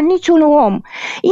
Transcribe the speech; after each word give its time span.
niciun 0.00 0.42
om, 0.42 0.80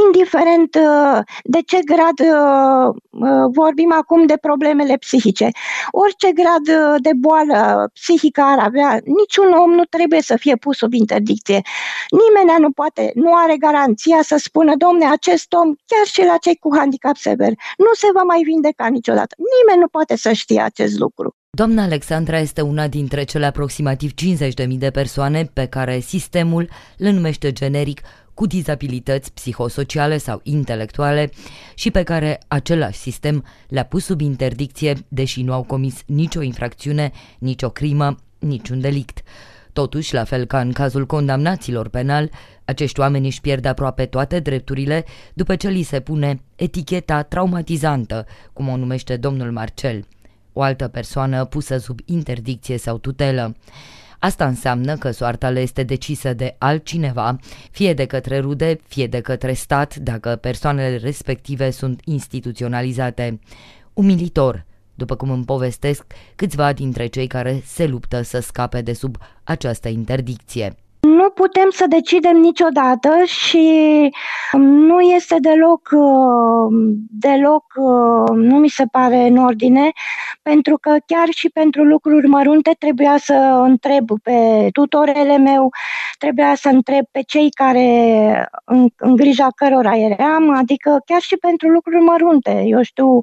indiferent 0.07 0.75
uh, 0.75 1.19
de 1.45 1.61
ce 1.67 1.79
grad 1.85 2.19
uh, 2.21 2.95
uh, 3.11 3.51
vorbim 3.53 3.93
acum 3.93 4.27
de 4.27 4.37
problemele 4.41 4.97
psihice, 4.97 5.49
orice 5.91 6.33
grad 6.33 6.67
de 6.99 7.11
boală 7.17 7.91
psihică 7.93 8.41
ar 8.45 8.59
avea, 8.59 9.01
niciun 9.05 9.53
om 9.53 9.71
nu 9.71 9.85
trebuie 9.85 10.23
să 10.23 10.37
fie 10.37 10.57
pus 10.57 10.77
sub 10.77 10.93
interdicție. 10.93 11.61
Nimeni 12.11 12.61
nu 12.61 12.71
poate, 12.71 13.11
nu 13.15 13.35
are 13.35 13.57
garanția 13.57 14.19
să 14.23 14.37
spună, 14.37 14.73
domne, 14.77 15.07
acest 15.11 15.53
om, 15.53 15.75
chiar 15.87 16.07
și 16.07 16.25
la 16.25 16.37
cei 16.41 16.57
cu 16.57 16.77
handicap 16.77 17.17
sever, 17.17 17.53
nu 17.77 17.93
se 17.93 18.07
va 18.15 18.23
mai 18.23 18.43
vindeca 18.43 18.87
niciodată. 18.87 19.35
Nimeni 19.57 19.81
nu 19.81 19.89
poate 19.89 20.17
să 20.17 20.33
știe 20.33 20.61
acest 20.61 20.99
lucru. 20.99 21.37
Doamna 21.51 21.83
Alexandra 21.83 22.39
este 22.39 22.61
una 22.61 22.89
dintre 22.89 23.25
cele 23.25 23.47
aproximativ 23.47 24.11
50.000 24.11 24.67
de 24.79 24.91
persoane 24.91 25.51
pe 25.53 25.67
care 25.67 25.99
sistemul 25.99 26.69
le 26.97 27.11
numește 27.11 27.53
generic 27.53 28.01
cu 28.39 28.47
dizabilități 28.47 29.33
psihosociale 29.33 30.19
sau 30.19 30.41
intelectuale 30.43 31.31
și 31.75 31.91
pe 31.91 32.03
care 32.03 32.41
același 32.49 32.99
sistem 32.99 33.45
le-a 33.69 33.85
pus 33.85 34.05
sub 34.05 34.21
interdicție, 34.21 34.95
deși 35.09 35.43
nu 35.43 35.53
au 35.53 35.63
comis 35.63 36.03
nicio 36.07 36.43
infracțiune, 36.43 37.11
nicio 37.39 37.69
crimă, 37.71 38.17
niciun 38.39 38.81
delict. 38.81 39.21
Totuși, 39.73 40.15
la 40.15 40.25
fel 40.25 40.45
ca 40.45 40.61
în 40.61 40.73
cazul 40.73 41.07
condamnaților 41.07 41.89
penal, 41.89 42.31
acești 42.65 43.01
oameni 43.01 43.27
își 43.27 43.41
pierd 43.41 43.65
aproape 43.65 44.07
toate 44.07 44.41
drepturile 44.41 45.05
după 45.35 45.57
ce 45.57 45.69
li 45.69 45.83
se 45.83 46.01
pune 46.01 46.43
eticheta 46.57 47.23
traumatizantă, 47.23 48.27
cum 48.53 48.69
o 48.69 48.77
numește 48.77 49.17
domnul 49.17 49.53
Marcel, 49.53 50.07
o 50.53 50.63
altă 50.63 50.89
persoană 50.89 51.45
pusă 51.45 51.79
sub 51.79 51.99
interdicție 52.05 52.77
sau 52.77 52.99
tutelă. 52.99 53.57
Asta 54.19 54.47
înseamnă 54.47 54.97
că 54.97 55.11
soarta 55.11 55.51
le 55.51 55.61
este 55.61 55.83
decisă 55.83 56.33
de 56.33 56.55
altcineva, 56.59 57.37
fie 57.71 57.95
de 57.95 58.05
către 58.05 58.39
rude, 58.39 58.81
fie 58.87 59.07
de 59.07 59.21
către 59.21 59.53
stat, 59.53 59.97
dacă 59.97 60.37
persoanele 60.37 60.97
respective 60.97 61.71
sunt 61.71 62.01
instituționalizate. 62.05 63.41
Umilitor, 63.93 64.65
după 64.95 65.15
cum 65.15 65.31
îmi 65.31 65.45
povestesc 65.45 66.05
câțiva 66.35 66.73
dintre 66.73 67.07
cei 67.07 67.27
care 67.27 67.63
se 67.65 67.87
luptă 67.87 68.23
să 68.23 68.41
scape 68.41 68.83
de 68.83 68.93
sub 68.93 69.17
această 69.45 69.89
interdicție. 69.89 70.77
Nu 71.17 71.31
putem 71.31 71.71
să 71.71 71.87
decidem 71.89 72.37
niciodată 72.37 73.23
și 73.25 74.11
nu 74.59 75.01
este 75.01 75.37
deloc, 75.41 75.89
deloc, 77.11 77.65
nu 78.35 78.57
mi 78.57 78.69
se 78.69 78.85
pare 78.91 79.17
în 79.17 79.37
ordine, 79.37 79.91
pentru 80.43 80.79
că 80.81 80.97
chiar 81.07 81.29
și 81.31 81.49
pentru 81.49 81.85
lucruri 81.85 82.27
mărunte 82.27 82.75
trebuia 82.79 83.17
să 83.17 83.63
întreb 83.65 84.07
pe 84.23 84.69
tutorele 84.73 85.37
meu, 85.37 85.71
trebuia 86.19 86.55
să 86.55 86.69
întreb 86.69 87.05
pe 87.11 87.21
cei 87.27 87.51
care, 87.51 87.89
în, 88.65 88.89
în 88.97 89.17
grija 89.17 89.49
cărora 89.57 89.97
eram, 89.97 90.51
adică 90.51 91.03
chiar 91.07 91.21
și 91.21 91.37
pentru 91.37 91.69
lucruri 91.69 92.05
mărunte. 92.05 92.63
Eu 92.67 92.83
știu, 92.83 93.21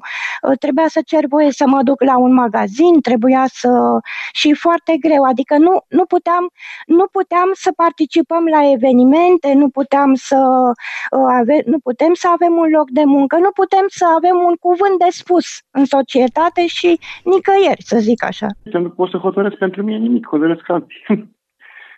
trebuia 0.58 0.88
să 0.88 1.00
cer 1.06 1.26
voie 1.28 1.50
să 1.52 1.64
mă 1.66 1.82
duc 1.82 2.02
la 2.02 2.18
un 2.18 2.32
magazin, 2.32 3.00
trebuia 3.00 3.44
să... 3.48 3.98
și 4.32 4.54
foarte 4.54 4.96
greu, 5.00 5.22
adică 5.22 5.56
nu, 5.58 5.84
nu, 5.88 6.04
puteam, 6.04 6.50
nu 6.86 7.06
puteam 7.06 7.50
să 7.52 7.72
participăm 7.76 8.44
la 8.56 8.70
evenimente, 8.76 9.48
nu 9.54 9.68
puteam 9.68 10.14
să 10.14 10.40
uh, 10.70 11.38
ave, 11.38 11.62
nu 11.72 11.78
putem 11.78 12.12
să 12.22 12.28
avem 12.36 12.52
un 12.62 12.68
loc 12.78 12.88
de 12.90 13.04
muncă, 13.04 13.36
nu 13.36 13.50
putem 13.50 13.84
să 13.86 14.04
avem 14.16 14.36
un 14.48 14.54
cuvânt 14.66 14.96
de 15.04 15.10
spus 15.20 15.46
în 15.70 15.84
societate 15.84 16.66
și 16.66 16.90
nicăieri, 17.24 17.82
să 17.90 17.96
zic 17.98 18.24
așa. 18.24 18.48
Nu 18.62 18.90
pot 18.90 19.10
să 19.10 19.16
hotărăsc 19.16 19.56
pentru 19.56 19.82
mine 19.82 19.98
nimic, 19.98 20.26
hotărăsc 20.26 20.70
alții. 20.70 21.02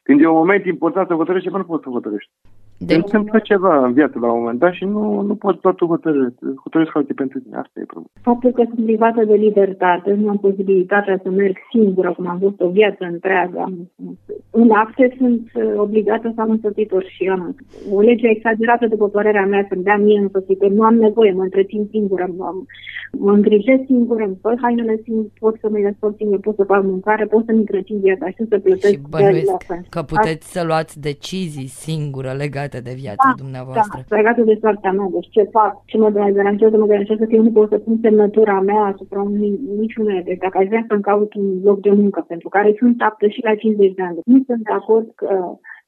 Când 0.07 0.21
e 0.21 0.27
un 0.27 0.37
moment 0.43 0.65
important 0.65 1.07
să 1.09 1.15
hotărăști 1.15 1.47
ceva, 1.47 1.59
nu 1.59 1.65
poți 1.65 1.83
să 1.83 1.91
hotărăști. 1.91 2.31
De... 2.79 2.95
Întâmplă 2.95 3.39
ceva 3.39 3.85
în 3.85 3.93
viață 3.93 4.19
la 4.19 4.33
un 4.33 4.39
moment 4.39 4.59
dat 4.59 4.73
și 4.73 4.85
nu, 4.85 5.21
nu 5.21 5.35
poți 5.35 5.61
doar 5.61 5.75
tu 5.75 5.87
hotărâ, 5.87 6.27
hotărâți 6.63 6.91
alții 6.95 7.15
pentru 7.15 7.39
tine. 7.39 7.57
Asta 7.57 7.81
e 7.81 7.85
problema. 7.85 8.11
Faptul 8.21 8.51
că 8.51 8.63
sunt 8.69 8.85
privată 8.85 9.25
de 9.25 9.35
libertate, 9.35 10.13
nu 10.21 10.29
am 10.29 10.39
posibilitatea 10.39 11.21
să 11.23 11.31
merg 11.31 11.57
singură, 11.71 12.13
cum 12.13 12.27
am 12.27 12.39
văzut 12.39 12.61
o 12.61 12.69
viață 12.69 13.05
întreagă. 13.13 13.73
În 14.51 14.71
acte 14.71 15.15
sunt 15.19 15.51
uh, 15.55 15.73
obligată 15.77 16.33
să 16.35 16.41
am 16.41 16.51
însoțitor 16.51 17.05
și 17.05 17.25
am 17.25 17.57
o 17.93 18.01
lege 18.01 18.29
exagerată, 18.29 18.87
după 18.87 19.09
părerea 19.09 19.47
mea, 19.47 19.67
să-mi 19.69 19.83
dea 19.83 19.97
mie 19.97 20.19
însoțitor. 20.19 20.71
Nu 20.71 20.83
am 20.83 20.95
nevoie, 20.95 21.33
mă 21.33 21.43
întrețin 21.43 21.89
singură, 21.91 22.35
mă, 22.37 22.49
mă 23.13 23.33
îngrijesc 23.33 23.83
singură, 23.87 24.25
îmi 24.25 24.37
spăl 24.39 24.59
hainele 24.63 25.01
singură, 25.05 25.29
pot 25.39 25.57
să 25.61 25.69
mă 25.71 25.79
le 25.79 25.97
singură, 26.17 26.41
pot 26.41 26.55
să 26.55 26.65
fac 26.65 26.85
mâncare, 26.85 27.25
pot 27.25 27.45
să-mi 27.45 27.59
întrețin 27.59 28.01
viața 28.01 28.29
și 28.29 28.45
să 28.49 28.59
plătesc. 28.59 28.93
Și 28.93 29.01
bănuiesc 29.11 29.67
că 29.89 30.03
puteți 30.03 30.47
Asta... 30.47 30.61
să 30.61 30.67
luați 30.67 31.01
decizii 31.01 31.67
singură 31.67 32.33
legate 32.37 32.68
legate 32.69 32.91
de 32.91 33.01
viața 33.05 33.29
da, 33.29 33.43
dumneavoastră. 33.43 33.99
Da, 34.09 34.17
legate 34.17 34.43
de 34.43 34.59
soarta 34.61 34.91
mea, 34.91 35.09
deci 35.17 35.29
ce 35.35 35.43
fac, 35.57 35.73
ce 35.91 35.97
mă 35.99 36.11
deranjează, 36.11 36.77
mă 36.77 36.87
deranjează 36.87 37.25
că 37.25 37.35
eu 37.35 37.43
nu 37.43 37.53
pot 37.57 37.69
să 37.69 37.79
pun 37.79 37.99
semnătura 38.03 38.61
mea 38.61 38.83
asupra 38.93 39.21
unui, 39.23 39.61
niciunul. 39.79 40.23
Deci 40.25 40.43
dacă 40.45 40.59
aș 40.59 40.67
vrea 40.67 40.85
să-mi 40.89 41.07
caut 41.11 41.35
un 41.35 41.49
loc 41.69 41.81
de 41.81 41.91
muncă, 41.91 42.25
pentru 42.29 42.49
care 42.49 42.75
sunt 42.79 43.03
aptă 43.03 43.27
și 43.27 43.41
la 43.49 43.55
50 43.55 43.95
de 43.95 44.03
ani, 44.03 44.19
nu 44.25 44.43
sunt 44.47 44.63
de 44.69 44.73
acord 44.81 45.09
că 45.15 45.31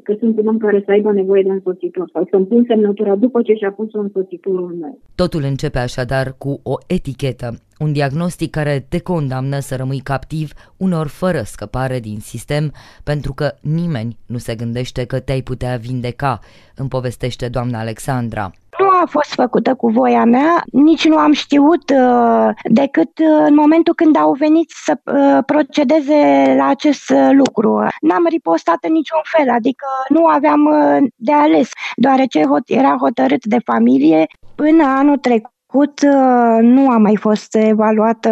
că 0.02 0.14
sunt 0.18 0.38
un 0.38 0.46
om 0.46 0.58
care 0.58 0.82
să 0.84 0.90
aibă 0.90 1.12
nevoie 1.12 1.42
de 1.42 1.50
însoțitor 1.50 2.10
sau 2.12 2.26
să-mi 2.30 2.46
pun 2.46 2.64
semnătura 2.68 3.16
după 3.16 3.42
ce 3.42 3.54
și-a 3.54 3.72
pus-o 3.72 3.98
însoțitorul 3.98 4.74
meu. 4.80 4.98
Totul 5.14 5.42
începe 5.42 5.78
așadar 5.78 6.34
cu 6.38 6.60
o 6.62 6.74
etichetă, 6.86 7.58
un 7.78 7.92
diagnostic 7.92 8.50
care 8.50 8.86
te 8.88 9.00
condamnă 9.00 9.58
să 9.58 9.76
rămâi 9.76 10.00
captiv, 10.04 10.52
unor 10.76 11.06
fără 11.06 11.40
scăpare 11.44 11.98
din 11.98 12.18
sistem, 12.18 12.72
pentru 13.04 13.32
că 13.32 13.54
nimeni 13.60 14.16
nu 14.26 14.38
se 14.38 14.54
gândește 14.54 15.04
că 15.04 15.20
te-ai 15.20 15.42
putea 15.42 15.76
vindeca, 15.76 16.38
îmi 16.76 16.88
povestește 16.88 17.48
doamna 17.48 17.78
Alexandra 17.78 18.42
nu 18.42 18.59
a 19.02 19.06
fost 19.06 19.34
făcută 19.34 19.74
cu 19.74 19.88
voia 19.88 20.24
mea, 20.24 20.62
nici 20.72 21.08
nu 21.08 21.16
am 21.16 21.32
știut 21.32 21.90
uh, 21.90 22.48
decât 22.64 23.18
uh, 23.18 23.44
în 23.46 23.54
momentul 23.54 23.94
când 23.94 24.16
au 24.16 24.32
venit 24.32 24.70
să 24.84 25.00
uh, 25.04 25.44
procedeze 25.46 26.54
la 26.56 26.66
acest 26.66 27.10
uh, 27.10 27.28
lucru. 27.32 27.86
N-am 28.00 28.26
ripostat 28.28 28.78
în 28.80 28.92
niciun 28.92 29.20
fel, 29.22 29.50
adică 29.50 29.86
nu 30.08 30.26
aveam 30.26 30.64
uh, 30.64 31.08
de 31.16 31.32
ales, 31.32 31.70
deoarece 31.96 32.40
hot- 32.40 32.66
era 32.66 32.96
hotărât 33.00 33.44
de 33.44 33.58
familie 33.64 34.26
până 34.54 34.84
anul 34.84 35.16
trecut 35.16 36.00
uh, 36.02 36.58
nu 36.60 36.90
a 36.90 36.98
mai 36.98 37.16
fost 37.16 37.54
evaluată 37.54 38.30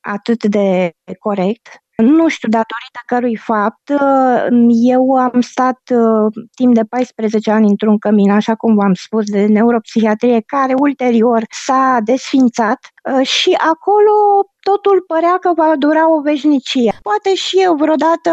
atât 0.00 0.44
de 0.44 0.92
corect 1.18 1.68
nu 2.00 2.28
știu 2.28 2.48
datorită 2.48 3.00
cărui 3.06 3.36
fapt, 3.36 3.88
uh, 3.88 4.46
eu 4.88 5.10
am 5.10 5.40
stat 5.40 5.80
uh, 5.94 6.44
timp 6.54 6.74
de 6.74 6.84
14 6.84 7.50
ani 7.50 7.68
într-un 7.68 7.98
cămin, 7.98 8.30
așa 8.30 8.54
cum 8.54 8.74
v-am 8.74 8.94
spus, 8.94 9.24
de 9.30 9.46
neuropsihiatrie, 9.46 10.42
care 10.46 10.74
ulterior 10.76 11.42
s-a 11.50 11.98
desfințat 12.04 12.78
uh, 13.12 13.26
și 13.26 13.52
acolo 13.52 14.12
totul 14.60 15.04
părea 15.06 15.36
că 15.40 15.52
va 15.56 15.72
dura 15.78 16.10
o 16.10 16.20
veșnicie. 16.20 16.98
Poate 17.02 17.34
și 17.34 17.60
eu 17.60 17.74
vreodată 17.74 18.30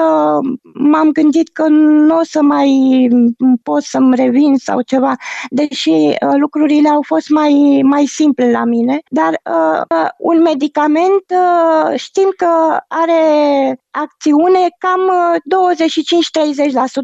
m-am 0.74 1.12
gândit 1.12 1.50
că 1.50 1.68
nu 1.68 2.18
o 2.18 2.24
să 2.24 2.42
mai 2.42 2.72
pot 3.64 3.84
să-mi 3.84 4.16
revin 4.16 4.56
sau 4.56 4.82
ceva, 4.82 5.16
deși 5.50 5.90
uh, 5.90 6.34
lucrurile 6.40 6.90
au 6.90 7.02
fost 7.06 7.30
mai, 7.30 7.82
mai 7.84 8.06
simple 8.06 8.52
la 8.52 8.64
mine, 8.64 9.00
dar 9.10 9.30
uh, 9.30 10.10
un 10.18 10.42
medicament 10.42 11.24
uh, 11.30 12.00
știm 12.00 12.34
că 12.38 12.78
are 12.88 13.22
acțiune 14.03 14.63
cam 14.84 15.02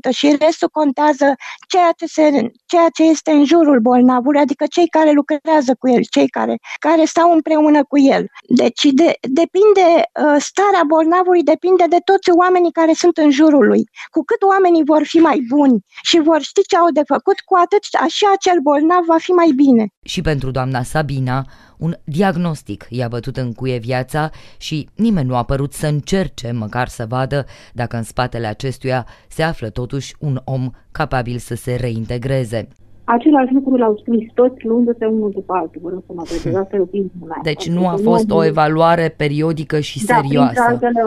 25-30% 0.05 0.07
uh, 0.07 0.15
și 0.15 0.35
restul 0.39 0.69
contează 0.69 1.27
ceea 1.67 1.91
ce, 1.97 2.05
se, 2.05 2.51
ceea 2.65 2.89
ce 2.93 3.03
este 3.03 3.31
în 3.31 3.45
jurul 3.45 3.79
bolnavului, 3.79 4.39
adică 4.39 4.65
cei 4.69 4.87
care 4.87 5.11
lucrează 5.11 5.75
cu 5.79 5.89
el, 5.89 6.03
cei 6.09 6.27
care, 6.27 6.55
care 6.79 7.03
stau 7.05 7.31
împreună 7.31 7.83
cu 7.83 7.97
el. 7.99 8.25
Deci 8.47 8.83
de, 8.83 9.09
depinde, 9.41 9.87
uh, 10.23 10.35
starea 10.49 10.83
bolnavului 10.87 11.43
depinde 11.43 11.85
de 11.89 12.01
toți 12.09 12.29
oamenii 12.41 12.71
care 12.71 12.93
sunt 12.93 13.17
în 13.17 13.31
jurul 13.31 13.65
lui. 13.67 13.83
Cu 14.11 14.23
cât 14.23 14.41
oamenii 14.41 14.83
vor 14.85 15.03
fi 15.03 15.17
mai 15.17 15.45
buni 15.49 15.77
și 16.01 16.19
vor 16.19 16.41
ști 16.41 16.61
ce 16.67 16.77
au 16.77 16.89
de 16.89 17.03
făcut, 17.05 17.39
cu 17.39 17.55
atât 17.63 17.83
și 18.17 18.25
acel 18.33 18.57
bolnav 18.61 19.03
va 19.05 19.17
fi 19.17 19.31
mai 19.31 19.51
bine. 19.55 19.85
Și 20.03 20.21
pentru 20.21 20.51
doamna 20.51 20.83
Sabina, 20.83 21.45
un 21.85 21.91
diagnostic 22.03 22.85
i-a 22.89 23.07
bătut 23.07 23.37
în 23.37 23.51
cuie 23.51 23.77
viața 23.77 24.29
și 24.57 24.87
nimeni 24.95 25.27
nu 25.27 25.35
a 25.35 25.43
părut 25.43 25.71
să 25.73 25.87
încerce 25.87 26.51
măcar 26.51 26.87
să 26.87 27.05
vadă 27.09 27.45
dacă 27.73 27.95
în 27.97 28.03
spatele 28.03 28.47
acestuia 28.47 29.05
se 29.27 29.43
află 29.43 29.67
totuși 29.69 30.15
un 30.19 30.35
om 30.43 30.63
capabil 30.91 31.37
să 31.37 31.55
se 31.55 31.77
reintegreze. 31.81 32.67
Același 33.03 33.53
lucru 33.53 33.75
l-au 33.75 33.97
scris 34.01 34.31
toți 34.33 34.65
luându-se 34.65 35.05
unul 35.05 35.31
după 35.31 35.53
altul, 35.53 35.81
vă 35.83 35.89
rog 35.89 36.03
să 36.07 36.13
mă 36.15 36.23
vedeți, 36.29 36.57
asta 36.57 36.75
e 36.75 36.79
opiniunea 36.79 37.27
mea. 37.27 37.39
Deci 37.43 37.69
nu 37.69 37.87
a 37.87 37.95
fost 38.03 38.31
o 38.31 38.45
evaluare 38.45 39.13
periodică 39.17 39.79
și 39.79 40.05
da, 40.05 40.15
serioasă. 40.15 40.61
Altele, 40.67 41.01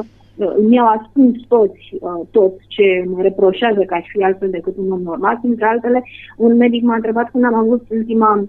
mi-au 0.68 0.86
ascuns 0.86 1.36
toți, 1.48 1.82
uh, 2.00 2.26
toți 2.30 2.64
ce 2.68 3.04
mă 3.06 3.22
reproșează 3.22 3.80
că 3.80 3.94
aș 3.94 4.06
fi 4.12 4.22
altfel 4.22 4.50
decât 4.50 4.76
un 4.76 4.90
om 4.92 5.02
normal, 5.02 5.38
printre 5.40 5.66
altele, 5.66 6.04
un 6.36 6.56
medic 6.56 6.82
m-a 6.82 6.94
întrebat 6.94 7.30
când 7.30 7.44
am 7.44 7.54
avut 7.54 7.82
ultima 7.90 8.44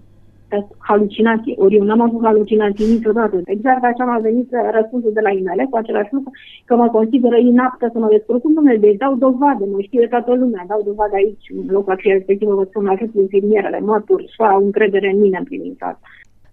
halucinație. 0.77 1.53
Ori 1.57 1.75
eu 1.75 1.83
n-am 1.83 2.01
avut 2.01 2.23
halucinații 2.23 2.93
niciodată. 2.93 3.41
Exact 3.45 3.83
așa 3.83 4.03
m-a 4.05 4.19
venit 4.19 4.49
răspunsul 4.71 5.11
de 5.13 5.21
la 5.21 5.31
IML 5.31 5.61
cu 5.69 5.77
același 5.77 6.13
lucru, 6.13 6.31
că 6.65 6.75
mă 6.75 6.87
consideră 6.89 7.37
inaptă 7.37 7.89
să 7.93 7.99
mă 7.99 8.07
descurc 8.15 8.41
cu 8.41 8.49
numele. 8.49 8.77
Deci 8.77 8.97
dau 8.97 9.15
dovadă, 9.15 9.63
mă 9.71 9.81
știe 9.81 10.07
toată 10.07 10.31
lumea, 10.35 10.65
dau 10.67 10.81
dovadă 10.85 11.15
aici, 11.15 11.45
în 11.59 11.65
locul 11.75 11.93
aceea 11.93 12.15
respectivă, 12.15 12.53
vă 12.55 12.65
spun, 12.69 12.87
ajut 12.87 13.13
infirmierele, 13.13 13.79
mături, 13.79 14.33
sau 14.37 14.47
au 14.47 14.63
încredere 14.65 15.09
în 15.13 15.19
mine 15.19 15.37
în 15.37 15.43
privința 15.43 15.85
asta. 15.85 16.07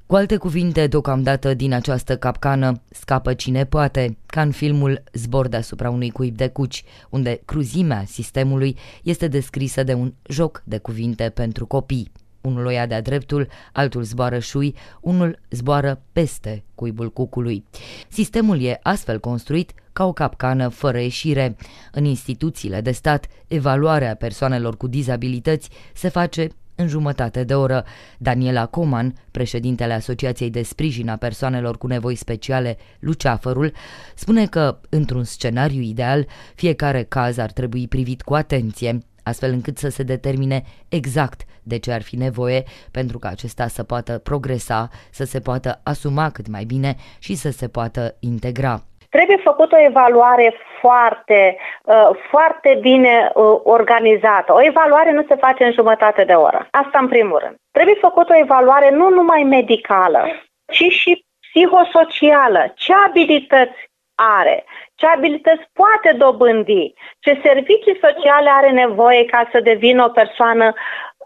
Cu 0.06 0.14
alte 0.14 0.36
cuvinte, 0.36 0.86
deocamdată 0.86 1.54
din 1.54 1.72
această 1.72 2.16
capcană 2.16 2.72
scapă 2.90 3.32
cine 3.32 3.64
poate, 3.64 4.16
ca 4.26 4.40
în 4.40 4.50
filmul 4.50 5.02
Zbor 5.12 5.48
deasupra 5.48 5.90
unui 5.90 6.10
cuib 6.10 6.36
de 6.36 6.48
cuci, 6.48 6.84
unde 7.10 7.40
cruzimea 7.44 8.02
sistemului 8.06 8.76
este 9.02 9.28
descrisă 9.28 9.82
de 9.82 9.92
un 9.92 10.12
joc 10.28 10.62
de 10.64 10.78
cuvinte 10.78 11.32
pentru 11.34 11.66
copii. 11.66 12.10
Unul 12.44 12.66
o 12.66 12.70
ia 12.70 12.86
de-a 12.86 13.00
dreptul, 13.00 13.48
altul 13.72 14.02
zboară 14.02 14.38
șui, 14.38 14.74
unul 15.00 15.38
zboară 15.50 16.02
peste 16.12 16.64
cuibul 16.74 17.12
cucului. 17.12 17.64
Sistemul 18.08 18.62
e 18.62 18.78
astfel 18.82 19.20
construit 19.20 19.72
ca 19.92 20.06
o 20.06 20.12
capcană 20.12 20.68
fără 20.68 21.00
ieșire. 21.00 21.56
În 21.92 22.04
instituțiile 22.04 22.80
de 22.80 22.90
stat, 22.90 23.26
evaluarea 23.46 24.14
persoanelor 24.14 24.76
cu 24.76 24.86
dizabilități 24.86 25.68
se 25.94 26.08
face 26.08 26.48
în 26.74 26.88
jumătate 26.88 27.44
de 27.44 27.54
oră. 27.54 27.84
Daniela 28.18 28.66
Coman, 28.66 29.14
președintele 29.30 29.92
Asociației 29.92 30.50
de 30.50 30.62
Sprijin 30.62 31.08
a 31.08 31.16
Persoanelor 31.16 31.78
cu 31.78 31.86
Nevoi 31.86 32.14
Speciale, 32.14 32.76
Luceafărul, 32.98 33.72
spune 34.14 34.46
că, 34.46 34.80
într-un 34.88 35.24
scenariu 35.24 35.80
ideal, 35.80 36.26
fiecare 36.54 37.02
caz 37.02 37.36
ar 37.38 37.52
trebui 37.52 37.88
privit 37.88 38.22
cu 38.22 38.34
atenție, 38.34 38.98
astfel 39.24 39.50
încât 39.50 39.76
să 39.76 39.88
se 39.88 40.02
determine 40.02 40.62
exact 40.88 41.40
de 41.62 41.78
ce 41.78 41.92
ar 41.92 42.02
fi 42.02 42.16
nevoie 42.16 42.62
pentru 42.92 43.18
ca 43.18 43.28
acesta 43.28 43.66
să 43.66 43.82
poată 43.82 44.18
progresa, 44.18 44.88
să 45.10 45.24
se 45.24 45.40
poată 45.40 45.80
asuma 45.84 46.30
cât 46.30 46.48
mai 46.48 46.64
bine 46.64 46.94
și 47.18 47.34
să 47.34 47.50
se 47.50 47.68
poată 47.68 48.16
integra. 48.20 48.76
Trebuie 49.16 49.36
făcut 49.36 49.72
o 49.72 49.84
evaluare 49.90 50.54
foarte, 50.80 51.56
uh, 51.84 52.10
foarte 52.30 52.78
bine 52.80 53.30
uh, 53.34 53.60
organizată. 53.62 54.52
O 54.52 54.64
evaluare 54.64 55.12
nu 55.12 55.24
se 55.28 55.34
face 55.34 55.64
în 55.64 55.72
jumătate 55.72 56.24
de 56.24 56.32
oră. 56.32 56.66
Asta 56.70 56.98
în 56.98 57.08
primul 57.08 57.38
rând. 57.38 57.54
Trebuie 57.70 57.94
făcut 58.00 58.30
o 58.30 58.36
evaluare 58.36 58.90
nu 58.90 59.08
numai 59.08 59.42
medicală, 59.42 60.26
ci 60.72 60.86
și 61.00 61.24
psihosocială. 61.40 62.72
Ce 62.74 62.92
abilități 63.08 63.78
are, 64.14 64.64
ce 64.94 65.06
abilități 65.06 65.68
poate 65.72 66.12
dobândi, 66.16 66.92
ce 67.18 67.40
servicii 67.44 67.98
sociale 68.02 68.50
are 68.52 68.70
nevoie 68.70 69.24
ca 69.24 69.48
să 69.52 69.60
devină 69.60 70.04
o 70.04 70.08
persoană 70.08 70.72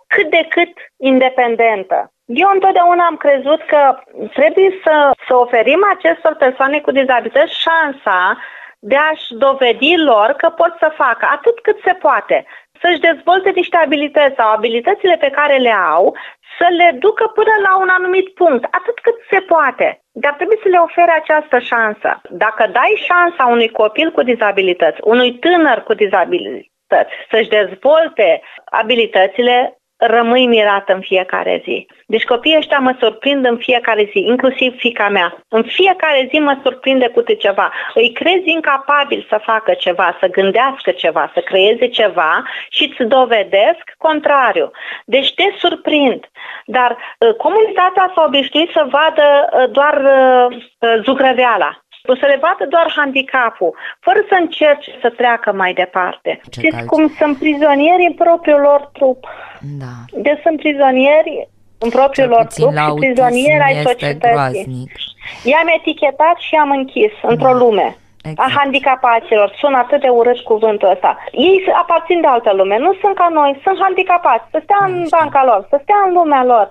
cât 0.07 0.31
de 0.31 0.47
cât 0.49 0.73
independentă. 0.97 2.13
Eu 2.25 2.51
întotdeauna 2.53 3.07
am 3.07 3.17
crezut 3.17 3.63
că 3.63 3.99
trebuie 4.33 4.81
să, 4.85 5.11
să 5.27 5.35
oferim 5.37 5.87
acestor 5.97 6.35
persoane 6.35 6.81
cu 6.81 6.91
dizabilități 6.91 7.61
șansa 7.61 8.39
de 8.79 8.97
a-și 8.97 9.35
dovedi 9.35 9.97
lor 9.97 10.35
că 10.37 10.49
pot 10.49 10.77
să 10.79 10.93
facă 10.97 11.29
atât 11.31 11.61
cât 11.61 11.79
se 11.85 11.93
poate, 11.93 12.47
să-și 12.81 13.01
dezvolte 13.01 13.51
niște 13.51 13.77
abilități 13.77 14.35
sau 14.37 14.51
abilitățile 14.51 15.17
pe 15.17 15.31
care 15.31 15.57
le 15.57 15.73
au, 15.73 16.17
să 16.59 16.67
le 16.71 16.97
ducă 16.99 17.27
până 17.35 17.55
la 17.63 17.79
un 17.79 17.89
anumit 17.89 18.29
punct, 18.35 18.65
atât 18.65 18.99
cât 19.01 19.17
se 19.31 19.41
poate. 19.41 20.01
Dar 20.13 20.33
trebuie 20.35 20.59
să 20.63 20.69
le 20.69 20.79
ofere 20.79 21.11
această 21.11 21.59
șansă. 21.59 22.21
Dacă 22.31 22.67
dai 22.73 23.03
șansa 23.09 23.45
unui 23.47 23.69
copil 23.69 24.11
cu 24.11 24.23
dizabilități, 24.23 25.01
unui 25.03 25.39
tânăr 25.39 25.83
cu 25.83 25.95
dizabilități, 25.95 27.15
să-și 27.31 27.49
dezvolte 27.49 28.43
abilitățile, 28.65 29.79
rămâi 29.97 30.47
mirat 30.47 30.89
în 30.89 31.01
fiecare 31.01 31.61
zi. 31.65 31.87
Deci 32.13 32.25
copiii 32.25 32.57
ăștia 32.57 32.79
mă 32.79 32.95
surprind 33.01 33.47
în 33.47 33.57
fiecare 33.57 34.09
zi, 34.13 34.19
inclusiv 34.19 34.79
fica 34.79 35.09
mea. 35.09 35.45
În 35.49 35.63
fiecare 35.63 36.29
zi 36.31 36.39
mă 36.39 36.59
surprinde 36.63 37.09
cu 37.09 37.21
ceva. 37.21 37.73
Îi 37.95 38.13
crezi 38.13 38.51
incapabil 38.51 39.27
să 39.29 39.41
facă 39.43 39.73
ceva, 39.73 40.17
să 40.21 40.27
gândească 40.27 40.91
ceva, 40.91 41.31
să 41.35 41.41
creeze 41.41 41.87
ceva 41.87 42.43
și 42.69 42.83
îți 42.85 43.09
dovedesc 43.09 43.85
contrariu. 43.99 44.71
Deci 45.05 45.35
te 45.35 45.43
surprind. 45.59 46.31
Dar 46.67 46.91
uh, 46.97 47.35
comunitatea 47.35 48.13
s-a 48.15 48.25
obișnuit 48.27 48.71
să 48.71 48.87
vadă 48.91 49.27
uh, 49.27 49.71
doar 49.71 49.95
uh, 50.05 51.03
zugrăveala 51.05 51.83
o 52.13 52.15
să 52.15 52.27
le 52.27 52.39
vadă 52.41 52.65
doar 52.69 52.93
handicapul, 52.97 53.77
fără 54.01 54.21
să 54.29 54.37
încerce 54.41 54.91
să 55.01 55.09
treacă 55.11 55.53
mai 55.53 55.73
departe. 55.73 56.41
Ce 56.51 56.61
Știți 56.61 56.85
cum 56.85 57.09
sunt 57.19 57.39
prizonieri 57.39 58.07
în 58.07 58.15
propriul 58.15 58.61
lor 58.61 58.91
trup. 58.93 59.27
Da. 59.79 60.21
Deci 60.23 60.41
sunt 60.43 60.59
prizonieri 60.59 61.49
în 61.79 61.89
propriul 61.89 62.29
lor 62.29 62.47
trup 62.55 62.73
și 62.77 62.93
prizonieri 62.95 63.63
ai 63.69 63.83
societății. 63.83 64.35
Groaznic. 64.35 64.91
I-am 65.51 65.69
etichetat 65.79 66.37
și 66.47 66.55
am 66.55 66.71
închis 66.71 67.13
da. 67.23 67.29
într-o 67.29 67.53
lume. 67.53 67.97
Exact. 68.23 68.49
a 68.49 68.59
handicapaților. 68.59 69.49
Sună 69.61 69.77
atât 69.77 70.01
de 70.01 70.09
urât 70.09 70.39
cuvântul 70.39 70.91
ăsta. 70.91 71.19
Ei 71.33 71.59
aparțin 71.83 72.21
de 72.21 72.27
altă 72.27 72.53
lume, 72.55 72.79
nu 72.79 72.93
sunt 73.01 73.15
ca 73.15 73.29
noi, 73.33 73.61
sunt 73.65 73.79
handicapați, 73.81 74.45
să 74.51 74.59
stea 74.63 74.81
în 74.87 75.07
banca 75.11 75.43
lor, 75.45 75.67
să 75.71 75.79
stea 75.83 76.01
în 76.07 76.13
lumea 76.13 76.45
lor. 76.45 76.67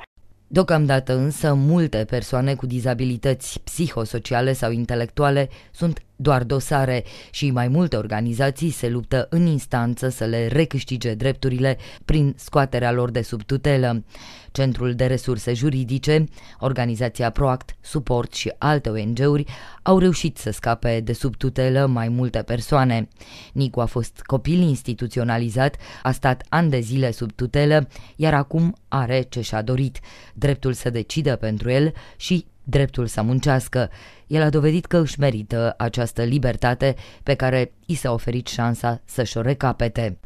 Deocamdată 0.48 1.14
însă, 1.14 1.54
multe 1.54 2.06
persoane 2.10 2.54
cu 2.54 2.66
dizabilități 2.66 3.62
psihosociale 3.64 4.54
sau 4.54 4.72
intelectuale 4.72 5.50
sunt 5.72 5.98
doar 6.18 6.44
dosare 6.44 7.04
și 7.32 7.52
mai 7.52 7.68
multe 7.68 7.96
organizații 7.96 8.70
se 8.70 8.90
luptă 8.90 9.28
în 9.30 9.46
instanță 9.46 10.10
să 10.10 10.26
le 10.26 10.48
recâștige 10.48 11.14
drepturile 11.14 11.78
prin 12.06 12.34
scoaterea 12.38 12.92
lor 12.92 13.12
de 13.12 13.22
sub 13.22 13.44
tutelă. 13.44 14.04
Centrul 14.52 14.94
de 14.94 15.06
Resurse 15.06 15.54
Juridice, 15.54 16.24
organizația 16.60 17.30
Proact, 17.30 17.76
Suport 17.82 18.34
și 18.34 18.54
alte 18.58 18.90
ONG-uri 18.90 19.46
au 19.82 19.98
reușit 20.00 20.38
să 20.38 20.52
scape 20.52 21.00
de 21.00 21.14
sub 21.14 21.36
tutelă 21.36 21.86
mai 21.86 22.10
multe 22.10 22.42
persoane. 22.42 23.08
Nicu 23.54 23.80
a 23.80 23.86
fost 23.86 24.22
copil 24.22 24.60
instituționalizat, 24.60 25.76
a 26.04 26.12
stat 26.12 26.46
ani 26.50 26.70
de 26.70 26.80
zile 26.80 27.12
sub 27.12 27.32
tutelă, 27.32 27.88
iar 28.16 28.34
acum 28.34 28.76
are 28.88 29.22
ce 29.22 29.42
și-a 29.42 29.62
dorit, 29.62 30.00
dreptul 30.34 30.74
să 30.74 30.90
decidă 30.90 31.36
pentru 31.36 31.70
el 31.70 31.94
și 32.16 32.46
dreptul 32.70 33.06
să 33.06 33.22
muncească. 33.22 33.90
El 34.28 34.42
a 34.42 34.50
dovedit 34.50 34.86
că 34.86 34.98
își 34.98 35.20
merită 35.20 35.74
această 35.78 36.22
libertate 36.24 36.96
pe 37.24 37.36
care 37.36 37.72
i 37.86 37.96
s-a 37.96 38.12
oferit 38.12 38.48
șansa 38.48 39.02
să-și 39.06 39.38
o 39.38 39.42
recapete. 39.42 40.18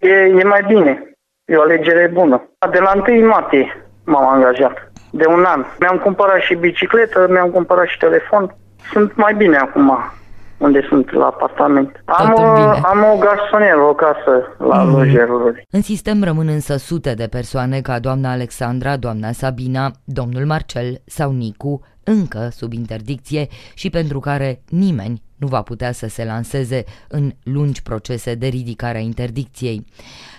E, 0.00 0.08
e 0.40 0.44
mai 0.44 0.64
bine. 0.66 0.92
E 1.44 1.56
o 1.56 1.60
alegere 1.60 2.10
bună. 2.12 2.48
De 2.70 2.78
la 2.78 2.92
1 3.08 3.26
martie 3.26 3.86
m-am 4.04 4.28
angajat. 4.28 4.92
De 5.10 5.26
un 5.26 5.44
an. 5.44 5.64
Mi-am 5.80 5.98
cumpărat 5.98 6.40
și 6.40 6.54
bicicletă, 6.54 7.26
mi-am 7.30 7.50
cumpărat 7.50 7.86
și 7.86 7.98
telefon. 7.98 8.56
Sunt 8.92 9.16
mai 9.16 9.34
bine 9.34 9.56
acum 9.56 10.12
unde 10.58 10.86
sunt 10.88 11.12
la 11.12 11.26
apartament. 11.26 12.02
Am 12.04 12.32
o, 12.32 12.42
am 12.82 12.98
o 13.14 13.18
garsonieră, 13.18 13.80
o 13.80 13.94
casă 13.94 14.56
la 14.58 14.82
mm. 14.82 14.90
lojeruri. 14.96 15.66
În 15.70 15.82
sistem 15.82 16.22
rămân 16.22 16.48
însă 16.48 16.76
sute 16.76 17.14
de 17.14 17.26
persoane 17.26 17.80
ca 17.80 17.98
doamna 17.98 18.30
Alexandra, 18.30 18.96
doamna 18.96 19.32
Sabina, 19.32 19.90
domnul 20.04 20.44
Marcel 20.44 21.00
sau 21.04 21.32
Nicu, 21.32 21.80
încă 22.04 22.48
sub 22.50 22.72
interdicție 22.72 23.46
și 23.74 23.90
pentru 23.90 24.18
care 24.20 24.62
nimeni 24.68 25.22
nu 25.44 25.50
va 25.50 25.62
putea 25.62 25.92
să 25.92 26.08
se 26.08 26.24
lanseze 26.24 26.84
în 27.08 27.32
lungi 27.42 27.82
procese 27.82 28.34
de 28.34 28.46
ridicare 28.46 28.98
a 28.98 29.00
interdicției. 29.00 29.84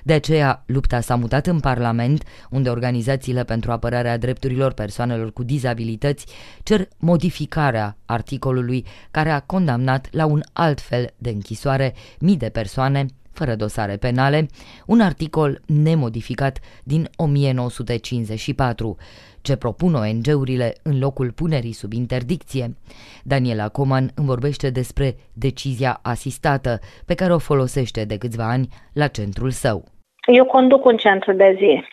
De 0.03 0.13
aceea, 0.13 0.63
lupta 0.65 0.99
s-a 0.99 1.15
mutat 1.15 1.47
în 1.47 1.59
Parlament, 1.59 2.23
unde 2.49 2.69
organizațiile 2.69 3.43
pentru 3.43 3.71
apărarea 3.71 4.17
drepturilor 4.17 4.73
persoanelor 4.73 5.33
cu 5.33 5.43
dizabilități 5.43 6.25
cer 6.63 6.87
modificarea 6.97 7.97
articolului 8.05 8.85
care 9.11 9.29
a 9.29 9.39
condamnat 9.39 10.07
la 10.11 10.25
un 10.25 10.41
alt 10.53 10.81
fel 10.81 11.13
de 11.17 11.29
închisoare 11.29 11.93
mii 12.19 12.37
de 12.37 12.49
persoane 12.49 13.05
fără 13.31 13.55
dosare 13.55 13.97
penale, 13.97 14.47
un 14.85 15.01
articol 15.01 15.61
nemodificat 15.65 16.59
din 16.83 17.09
1954 17.15 18.97
ce 19.47 19.55
propun 19.55 19.93
ONG-urile 19.93 20.73
în 20.83 20.99
locul 20.99 21.31
punerii 21.31 21.79
sub 21.81 21.91
interdicție. 21.93 22.65
Daniela 23.23 23.67
Coman 23.77 24.05
îmi 24.15 24.31
vorbește 24.33 24.69
despre 24.69 25.07
decizia 25.33 25.99
asistată 26.03 26.79
pe 27.05 27.15
care 27.15 27.33
o 27.33 27.47
folosește 27.49 28.01
de 28.05 28.17
câțiva 28.17 28.47
ani 28.55 28.67
la 28.93 29.07
centrul 29.07 29.51
său. 29.63 29.83
Eu 30.39 30.45
conduc 30.45 30.85
un 30.85 30.97
centru 30.97 31.33
de 31.33 31.55
zi 31.57 31.83